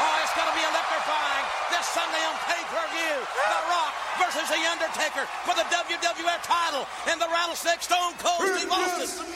[0.01, 3.20] Oh, it's going to be electrifying this Sunday on pay-per-view.
[3.20, 8.72] The Rock versus The Undertaker for the WWF title and the Rattlesnake Stone Cold Steve
[8.72, 9.28] Austin.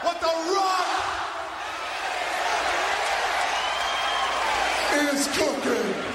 [0.00, 0.88] What the Rock
[5.12, 6.11] is cooking.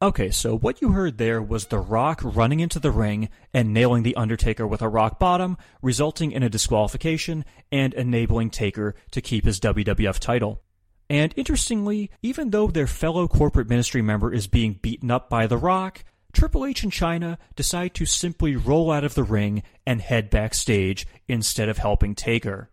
[0.00, 4.04] Okay, so what you heard there was The Rock running into the ring and nailing
[4.04, 9.44] The Undertaker with a rock bottom, resulting in a disqualification and enabling Taker to keep
[9.44, 10.62] his WWF title.
[11.10, 15.56] And interestingly, even though their fellow corporate ministry member is being beaten up by The
[15.56, 20.30] Rock, Triple H and Chyna decide to simply roll out of the ring and head
[20.30, 22.70] backstage instead of helping Taker.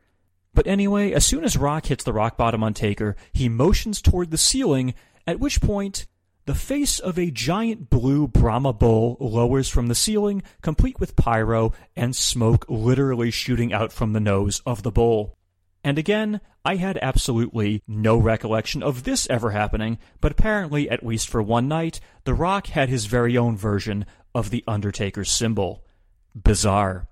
[0.53, 4.30] But anyway, as soon as Rock hits the rock bottom on Taker, he motions toward
[4.30, 4.93] the ceiling,
[5.26, 6.05] at which point
[6.46, 11.74] the face of a giant blue Brahma bull lowers from the ceiling, complete with pyro
[11.96, 15.38] and smoke literally shooting out from the nose of the bull.
[15.84, 21.30] And again, I had absolutely no recollection of this ever happening, but apparently, at least
[21.30, 25.84] for one night, The Rock had his very own version of the Undertaker's symbol.
[26.36, 27.08] Bizarre.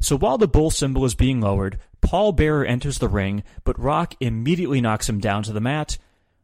[0.00, 4.14] So while the bull symbol is being lowered, Paul Bearer enters the ring, but Rock
[4.18, 5.98] immediately knocks him down to the mat.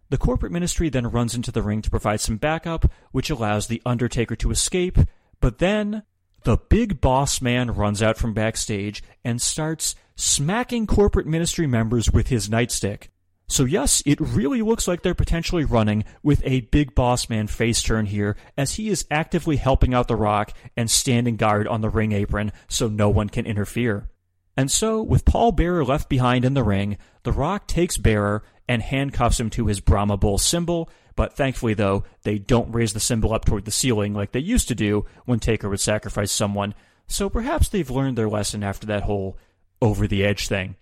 [0.09, 3.83] The corporate ministry then runs into the ring to provide some backup, which allows the
[3.85, 4.99] Undertaker to escape,
[5.41, 6.05] but then
[6.45, 12.29] the big boss man runs out from backstage and starts smacking corporate ministry members with
[12.29, 13.09] his nightstick.
[13.49, 17.83] So yes, it really looks like they're potentially running with a big boss man face
[17.83, 21.91] turn here as he is actively helping out The Rock and standing guard on the
[21.91, 24.09] ring apron so no one can interfere.
[24.57, 28.83] And so, with Paul Bearer left behind in the ring, The Rock takes Bearer and
[28.83, 33.33] handcuffs him to his Brahma Bull symbol, but thankfully, though, they don't raise the symbol
[33.33, 36.75] up toward the ceiling like they used to do when Taker would sacrifice someone,
[37.07, 39.39] so perhaps they've learned their lesson after that whole
[39.81, 40.77] over the edge thing.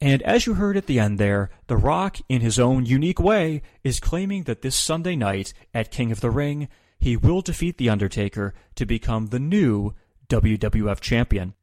[0.00, 3.62] And as you heard at the end there, The Rock, in his own unique way,
[3.84, 6.68] is claiming that this Sunday night at King of the Ring,
[6.98, 9.94] he will defeat The Undertaker to become the new
[10.28, 11.54] WWF champion.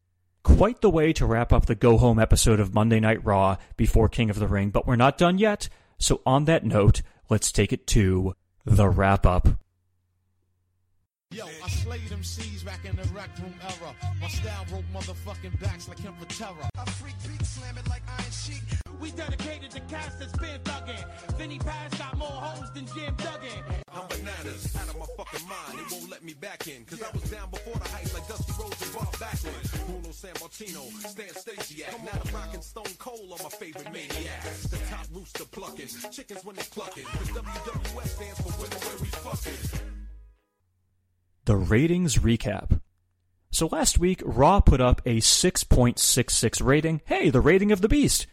[0.44, 4.10] Quite the way to wrap up the go home episode of Monday Night Raw before
[4.10, 5.70] King of the Ring, but we're not done yet.
[6.00, 8.36] So, on that note, let's take it to
[8.66, 9.48] the wrap up.
[11.32, 13.93] Yo, I slayed them C's back in the rec room era.
[14.19, 16.67] My style broke motherfucking backs like him for terror.
[16.75, 18.63] I freak beat slam it like Iron Sheik.
[18.99, 21.38] We dedicated to cats that's been thuggin'.
[21.38, 23.61] Vinny Paz got more hoes than Jim Duggan.
[23.93, 25.80] I'm bananas, out of my fucking mind.
[25.80, 26.86] It won't let me back in.
[26.86, 29.86] Cause I was down before the heights like Dusty Rhodes and Bob Backlund.
[29.86, 32.03] Bruno Sammartino, Stan Stasiak.
[32.03, 34.63] Now the rockin' Stone Cold are my favorite maniacs.
[34.67, 37.03] The top rooster plucking, chickens when they clucking.
[37.03, 39.97] Cause WWF stands for women where we fucking.
[41.48, 42.82] The ratings recap.
[43.52, 47.00] So last week, Raw put up a 6.66 rating.
[47.06, 48.28] Hey, the rating of the beast!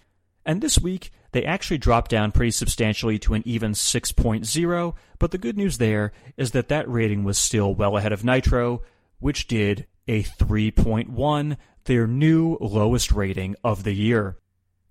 [0.45, 5.39] And this week, they actually dropped down pretty substantially to an even 6.0, but the
[5.39, 8.83] good news there is that that rating was still well ahead of Nitro,
[9.21, 14.39] which did a 3.1, their new lowest rating of the year.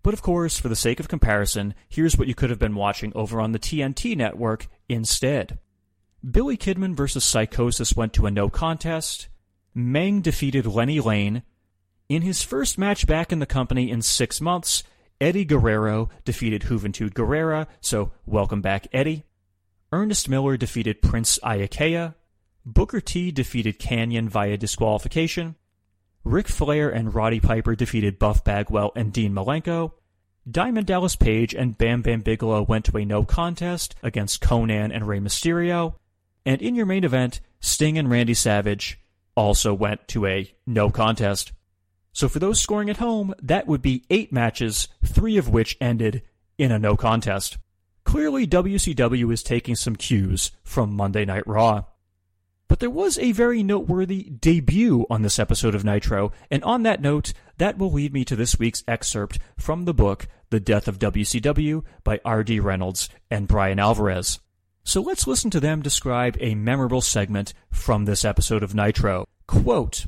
[0.01, 3.11] But of course, for the sake of comparison, here's what you could have been watching
[3.15, 5.59] over on the TNT network instead.
[6.30, 9.28] Billy Kidman versus Psychosis went to a no contest.
[9.76, 11.43] Meng defeated Lenny Lane.
[12.07, 14.84] In his first match back in the company in six months,
[15.19, 19.26] Eddie Guerrero defeated Juventud Guerrera, so welcome back, Eddie.
[19.91, 22.15] Ernest Miller defeated Prince Iaukea.
[22.65, 25.55] Booker T defeated Kanyon via disqualification.
[26.24, 29.91] Ric Flair and Roddy Piper defeated Buff Bagwell and Dean Malenko.
[30.49, 35.05] Diamond Dallas Page and Bam Bam Bigelow went to a no contest against Konnan and
[35.05, 35.95] Rey Mysterio.
[36.45, 38.99] And in your main event, Sting and Randy Savage
[39.35, 41.53] also went to a no contest.
[42.11, 46.21] So for those scoring at home, that would be eight matches, three of which ended
[46.57, 47.57] in a no contest.
[48.03, 51.85] Clearly, WCW is taking some cues from Monday Night Raw.
[52.67, 57.01] But there was a very noteworthy debut on this episode of Nitro, and on that
[57.01, 60.99] note, that will lead me to this week's excerpt from the book The Death of
[60.99, 62.59] WCW by R.D.
[62.59, 64.39] Reynolds and Brian Alvarez.
[64.86, 69.25] So let's listen to them describe a memorable segment from this episode of Nitro.
[69.47, 70.07] Quote,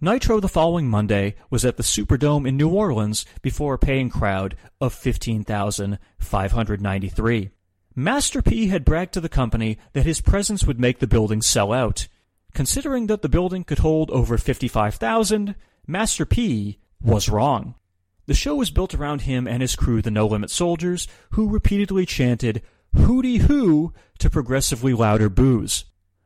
[0.00, 4.56] Nitro the following Monday was at the Superdome in New Orleans before a paying crowd
[4.80, 7.50] of 15,593.
[7.94, 11.72] Master P had bragged to the company that his presence would make the building sell
[11.72, 12.08] out.
[12.54, 15.54] Considering that the building could hold over 55,000,
[15.86, 17.76] Master P was wrong.
[18.26, 22.06] The show was built around him and his crew, the No Limit Soldiers, who repeatedly
[22.06, 22.62] chanted,
[22.96, 25.84] Hooty Hoo to progressively louder boos.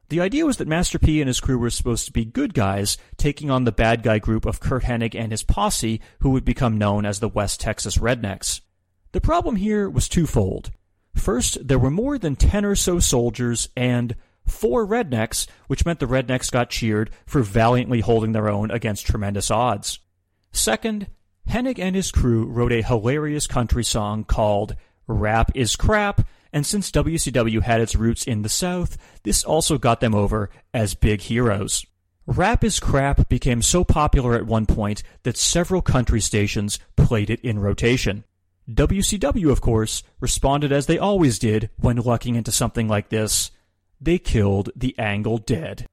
[0.09, 2.97] The idea was that Master P and his crew were supposed to be good guys,
[3.17, 6.79] taking on the bad guy group of Curt Hennig and his posse, who would become
[6.79, 8.61] known as the West Texas Rednecks.
[9.13, 10.71] The problem here was twofold.
[11.17, 14.15] First, there were more than 10 or so soldiers and
[14.45, 19.51] four rednecks, which meant the rednecks got cheered for valiantly holding their own against tremendous
[19.51, 19.99] odds.
[20.53, 21.09] Second,
[21.49, 24.77] Hennig and his crew wrote a hilarious country song called
[25.09, 30.01] Rap is Crap and since WCW had its roots in the South, this also got
[30.01, 31.85] them over as big heroes.
[32.27, 37.41] Rap is Crap became so popular at one point that several country stations played it
[37.41, 38.25] in rotation.
[38.69, 43.53] WCW, of course, responded as they always did when lucking into something like this.
[44.01, 45.87] They killed the angle dead.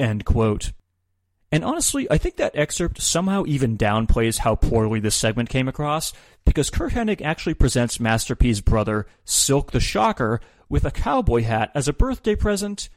[0.00, 0.72] End quote.
[1.52, 6.12] And honestly, I think that excerpt somehow even downplays how poorly this segment came across,
[6.44, 11.70] because Curt Hennig actually presents Master P's brother, Silk the Shocker, with a cowboy hat
[11.74, 12.88] as a birthday present,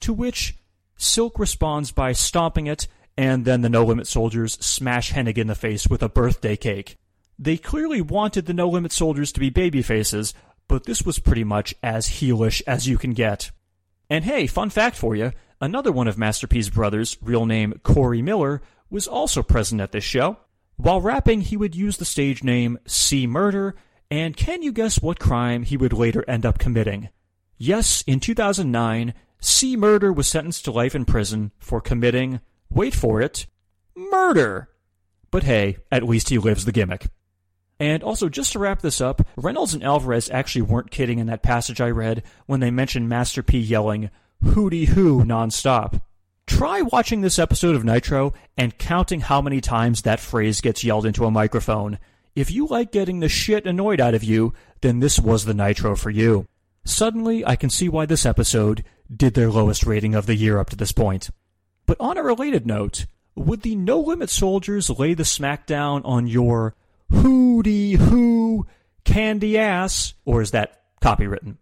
[0.00, 0.56] to which
[0.96, 2.86] Silk responds by stomping it,
[3.16, 6.96] and then the No Limit soldiers smash Hennig in the face with a birthday cake.
[7.36, 10.34] They clearly wanted the No Limit soldiers to be baby faces,
[10.68, 13.50] but this was pretty much as heelish as you can get.
[14.08, 18.22] And hey, fun fact for you, another one of Master P's brothers, real name Corey
[18.22, 20.38] Miller, was also present at this show.
[20.76, 23.74] While rapping, he would use the stage name C Murder,
[24.10, 27.08] and can you guess what crime he would later end up committing?
[27.56, 32.40] Yes, in 2009, C Murder was sentenced to life in prison for committing,
[32.70, 33.46] wait for it,
[33.96, 34.68] murder.
[35.30, 37.08] But hey, at least he lives the gimmick.
[37.80, 41.42] And also, just to wrap this up, Reynolds and Alvarez actually weren't kidding in that
[41.42, 44.10] passage I read when they mentioned Master P yelling,
[44.42, 46.00] hooty hoo nonstop.
[46.46, 51.06] Try watching this episode of Nitro and counting how many times that phrase gets yelled
[51.06, 51.98] into a microphone.
[52.34, 55.96] If you like getting the shit annoyed out of you, then this was the Nitro
[55.96, 56.46] for you.
[56.84, 58.84] Suddenly, I can see why this episode
[59.14, 61.30] did their lowest rating of the year up to this point.
[61.84, 66.74] But on a related note, would the No Limit Soldiers lay the smackdown on your
[67.10, 68.66] hooty hoo
[69.04, 71.56] candy ass, or is that copywritten?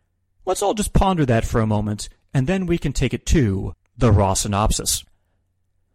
[0.45, 3.74] Let's all just ponder that for a moment, and then we can take it to
[3.97, 5.05] the Raw synopsis.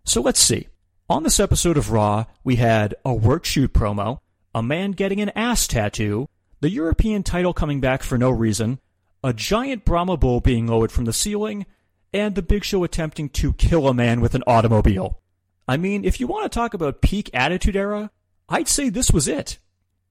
[0.03, 0.67] So let's see.
[1.09, 4.19] On this episode of Raw, we had a work shoot promo,
[4.55, 6.27] a man getting an ass tattoo,
[6.61, 8.79] the European title coming back for no reason,
[9.23, 11.65] a giant Brahma bull being lowered from the ceiling,
[12.13, 15.19] and the Big Show attempting to kill a man with an automobile.
[15.67, 18.11] I mean, if you want to talk about peak Attitude Era,
[18.49, 19.59] I'd say this was it.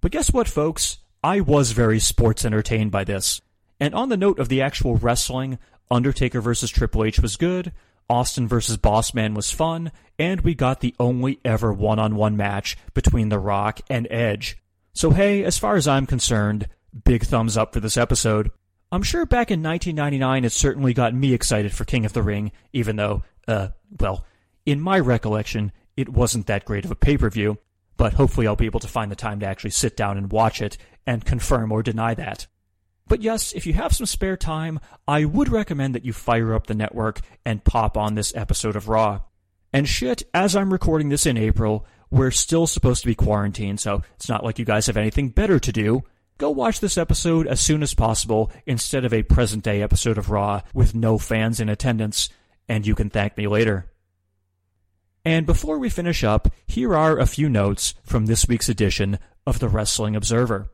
[0.00, 0.98] But guess what, folks?
[1.22, 3.40] I was very sports entertained by this.
[3.78, 5.58] And on the note of the actual wrestling,
[5.90, 7.72] Undertaker versus Triple H was good,
[8.08, 12.76] Austin versus Bossman was fun, and we got the only ever one on one match
[12.92, 14.58] between The Rock and Edge.
[14.92, 16.68] So, hey, as far as I'm concerned,
[17.04, 18.50] big thumbs up for this episode.
[18.92, 22.50] I'm sure back in 1999 it certainly got me excited for King of the Ring,
[22.72, 23.68] even though, uh,
[24.00, 24.24] well,
[24.66, 27.58] in my recollection, it wasn't that great of a pay per view,
[27.96, 30.60] but hopefully I'll be able to find the time to actually sit down and watch
[30.60, 30.76] it
[31.06, 32.48] and confirm or deny that.
[33.10, 36.68] But yes, if you have some spare time, I would recommend that you fire up
[36.68, 39.22] the network and pop on this episode of Raw.
[39.72, 44.04] And shit, as I'm recording this in April, we're still supposed to be quarantined, so
[44.14, 46.04] it's not like you guys have anything better to do.
[46.38, 50.30] Go watch this episode as soon as possible instead of a present day episode of
[50.30, 52.28] Raw with no fans in attendance,
[52.68, 53.90] and you can thank me later.
[55.24, 59.58] And before we finish up, here are a few notes from this week's edition of
[59.58, 60.70] the Wrestling Observer.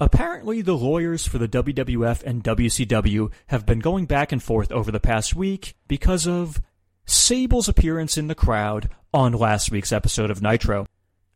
[0.00, 4.92] Apparently, the lawyers for the WWF and WCW have been going back and forth over
[4.92, 6.62] the past week because of
[7.04, 10.86] Sable's appearance in the crowd on last week's episode of Nitro.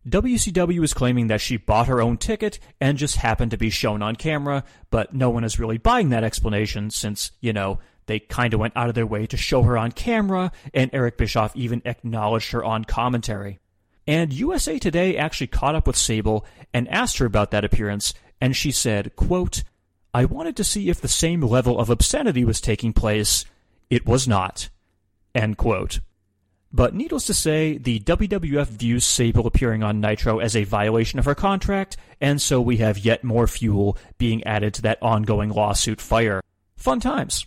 [0.09, 4.01] WCW is claiming that she bought her own ticket and just happened to be shown
[4.01, 8.55] on camera, but no one is really buying that explanation since, you know, they kind
[8.55, 11.83] of went out of their way to show her on camera, and Eric Bischoff even
[11.85, 13.59] acknowledged her on commentary.
[14.07, 16.45] And USA Today actually caught up with Sable
[16.75, 19.63] and asked her about that appearance, and she said, quote,
[20.13, 23.45] I wanted to see if the same level of obscenity was taking place.
[23.89, 24.69] It was not.
[25.33, 26.01] End quote.
[26.73, 31.25] But needless to say, the WWF views Sable appearing on Nitro as a violation of
[31.25, 36.01] her contract, and so we have yet more fuel being added to that ongoing lawsuit
[36.01, 36.43] fire.
[36.77, 37.47] Fun times.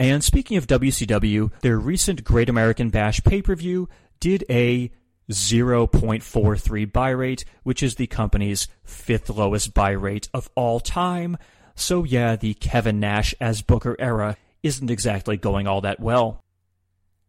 [0.00, 3.88] And speaking of WCW, their recent Great American Bash pay per view
[4.18, 4.90] did a
[5.30, 11.36] 0.43 buy rate, which is the company's fifth lowest buy rate of all time.
[11.74, 16.44] So, yeah, the Kevin Nash as Booker era isn't exactly going all that well.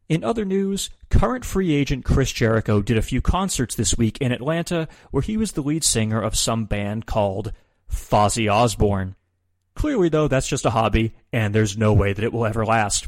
[0.08, 4.32] In other news, current free agent Chris Jericho did a few concerts this week in
[4.32, 7.52] Atlanta where he was the lead singer of some band called
[7.90, 9.16] Fozzy Osbourne.
[9.74, 13.08] Clearly, though, that's just a hobby, and there's no way that it will ever last.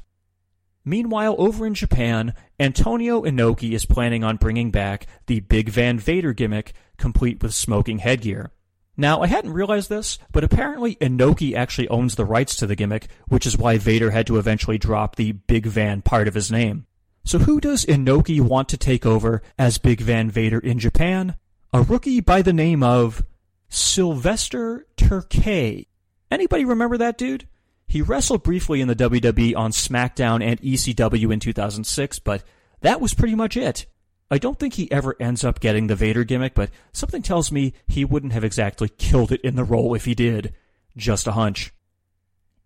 [0.88, 6.32] Meanwhile, over in Japan, Antonio Inoki is planning on bringing back the Big Van Vader
[6.32, 8.52] gimmick, complete with smoking headgear.
[8.96, 13.10] Now, I hadn't realized this, but apparently Inoki actually owns the rights to the gimmick,
[13.28, 16.86] which is why Vader had to eventually drop the Big Van part of his name.
[17.26, 21.36] So who does Inoki want to take over as Big Van Vader in Japan?
[21.74, 23.26] A rookie by the name of
[23.68, 25.88] Sylvester Terkay.
[26.32, 27.46] Anybody remember that dude?
[27.88, 32.44] He wrestled briefly in the WWE on SmackDown and ECW in 2006, but
[32.82, 33.86] that was pretty much it.
[34.30, 37.74] I don't think he ever ends up getting the Vader gimmick, but something tells me
[37.88, 40.54] he wouldn't have exactly killed it in the role if he did.
[40.98, 41.72] Just a hunch.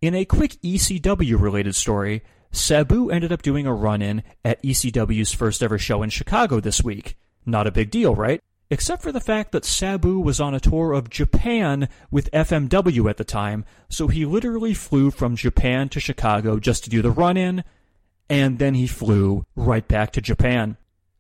[0.02, 5.32] In a quick ECW related story, Sabu ended up doing a run in at ECW's
[5.32, 7.16] first ever show in Chicago this week.
[7.46, 8.42] Not a big deal, right?
[8.72, 13.18] Except for the fact that Sabu was on a tour of Japan with FMW at
[13.18, 17.36] the time, so he literally flew from Japan to Chicago just to do the run
[17.36, 17.66] in,
[18.30, 20.78] and then he flew right back to Japan.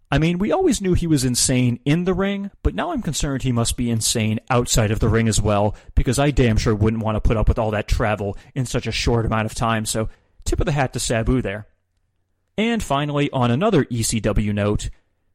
[0.10, 3.44] I mean, we always knew he was insane in the ring, but now I'm concerned
[3.44, 7.03] he must be insane outside of the ring as well, because I damn sure wouldn't
[7.03, 9.86] want to put up with all that travel in such a short amount of time,
[9.86, 10.07] so
[10.45, 11.68] tip of the hat to Sabu there.
[12.57, 14.90] And finally, on another ECW note,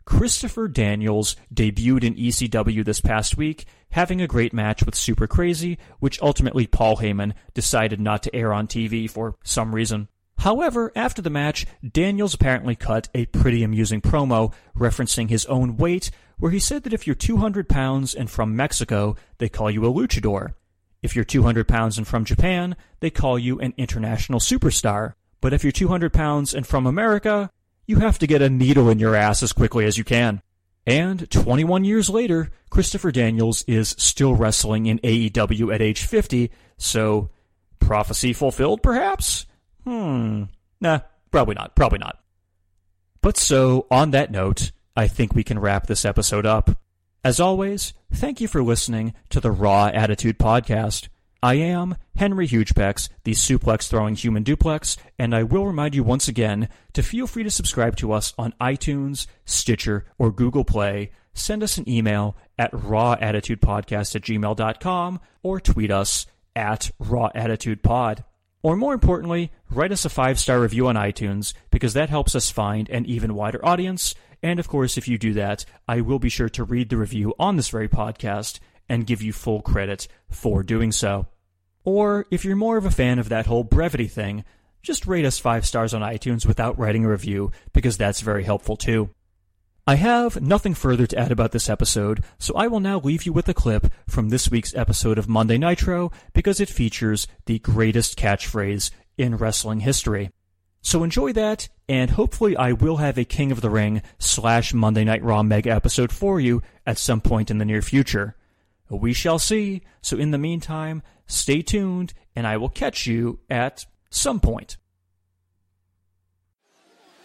[0.07, 5.79] Christopher Daniels debuted in ECW this past week, having a great match with Super Crazy,
[5.99, 10.09] which ultimately Paul Heyman decided not to air on TV for some reason.
[10.39, 16.13] However, after the match, Daniels apparently cut a pretty amusing promo referencing his own weight,
[16.39, 19.93] where he said that if you're 200 pounds and from Mexico, they call you a
[19.93, 20.55] luchador.
[21.03, 25.15] If you're 200 pounds and from Japan, they call you an international superstar.
[25.41, 27.51] But if you're 200 pounds and from America,
[27.87, 30.43] you have to get a needle in your ass as quickly as you can.
[30.87, 37.31] And 21 years later, Christopher Daniels is still wrestling in AEW at age 50, so
[37.81, 39.47] prophecy fulfilled perhaps?
[39.85, 40.45] Hmm.
[40.81, 41.01] Nah,
[41.31, 41.75] probably not.
[41.75, 42.19] Probably not.
[43.21, 46.79] But so, on that note, I think we can wrap this episode up.
[47.25, 51.09] As always, thank you for listening to the Raw Attitude Podcast.
[51.43, 56.29] I am Henry Hugepex, the suplex throwing human duplex, and I will remind you once
[56.29, 61.13] again to feel free to subscribe to us on iTunes, Stitcher, or Google Play.
[61.35, 68.25] Send us an email at rawattitudepodcast at gmail.com or tweet us at rawattitudepod.
[68.63, 72.51] Or more importantly, write us a five star review on iTunes because that helps us
[72.51, 74.15] find an even wider audience.
[74.43, 77.35] And of course, if you do that, I will be sure to read the review
[77.39, 78.59] on this very podcast
[78.89, 81.27] and give you full credit for doing so.
[81.85, 84.45] Or if you're more of a fan of that whole brevity thing,
[84.83, 88.77] just rate us five stars on iTunes without writing a review because that's very helpful
[88.77, 89.11] too.
[89.89, 93.33] I have nothing further to add about this episode, so I will now leave you
[93.33, 98.19] with a clip from this week's episode of Monday Nitro because it features the greatest
[98.19, 100.31] catchphrase in wrestling history.
[100.83, 105.05] So enjoy that, and hopefully I will have a King of the Ring slash Monday
[105.05, 108.35] Night Raw mega episode for you at some point in the near future.
[108.89, 113.85] We shall see, so in the meantime, stay tuned, and I will catch you at
[114.11, 114.77] some point.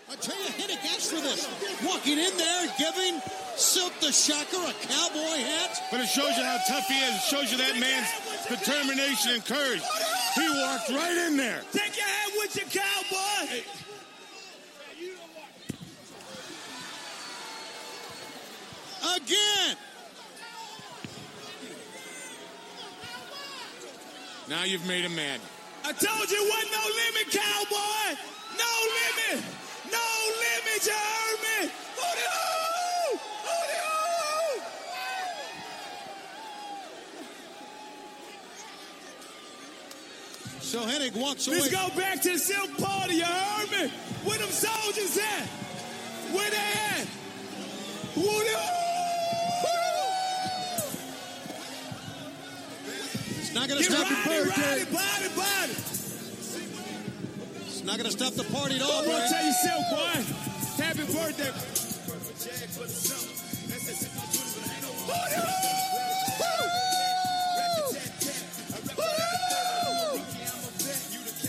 [0.10, 1.48] I tell you, Hennig asked for this.
[1.86, 3.22] Walking in there, giving
[3.56, 5.82] Silk the Shocker a cowboy hat.
[5.92, 7.16] But it shows you how tough he is.
[7.16, 8.10] It shows you that man's
[8.50, 9.82] determination and courage.
[10.36, 11.62] He walked right in there.
[11.72, 13.62] Take your hat with you, cowboy.
[19.16, 19.78] Again.
[24.52, 25.40] Now you've made him mad.
[25.86, 28.18] I told you wasn't no limit, cowboy.
[28.60, 29.46] No limit.
[29.90, 30.08] No
[30.44, 31.72] limit, you heard me?
[31.96, 33.18] Hootie-hoo!
[33.48, 34.62] Hootie-hoo!
[40.60, 41.60] So Hennig walks away.
[41.60, 43.90] Let's go back to the silk party, you heard me?
[44.26, 45.48] Where them soldiers at?
[46.34, 47.08] Where they at?
[53.52, 54.62] It's not going to stop rowdy, the birthday.
[54.64, 55.72] rowdy, body, body.
[57.68, 59.30] It's not going to stop the party at all, I'm gonna man.
[59.30, 60.24] tell you silk, boy.
[60.82, 61.52] Happy birthday.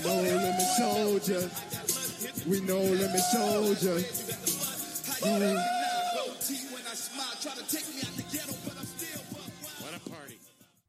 [0.03, 1.51] No limit soldier.
[2.49, 4.03] We no limit soldier.
[5.25, 5.39] No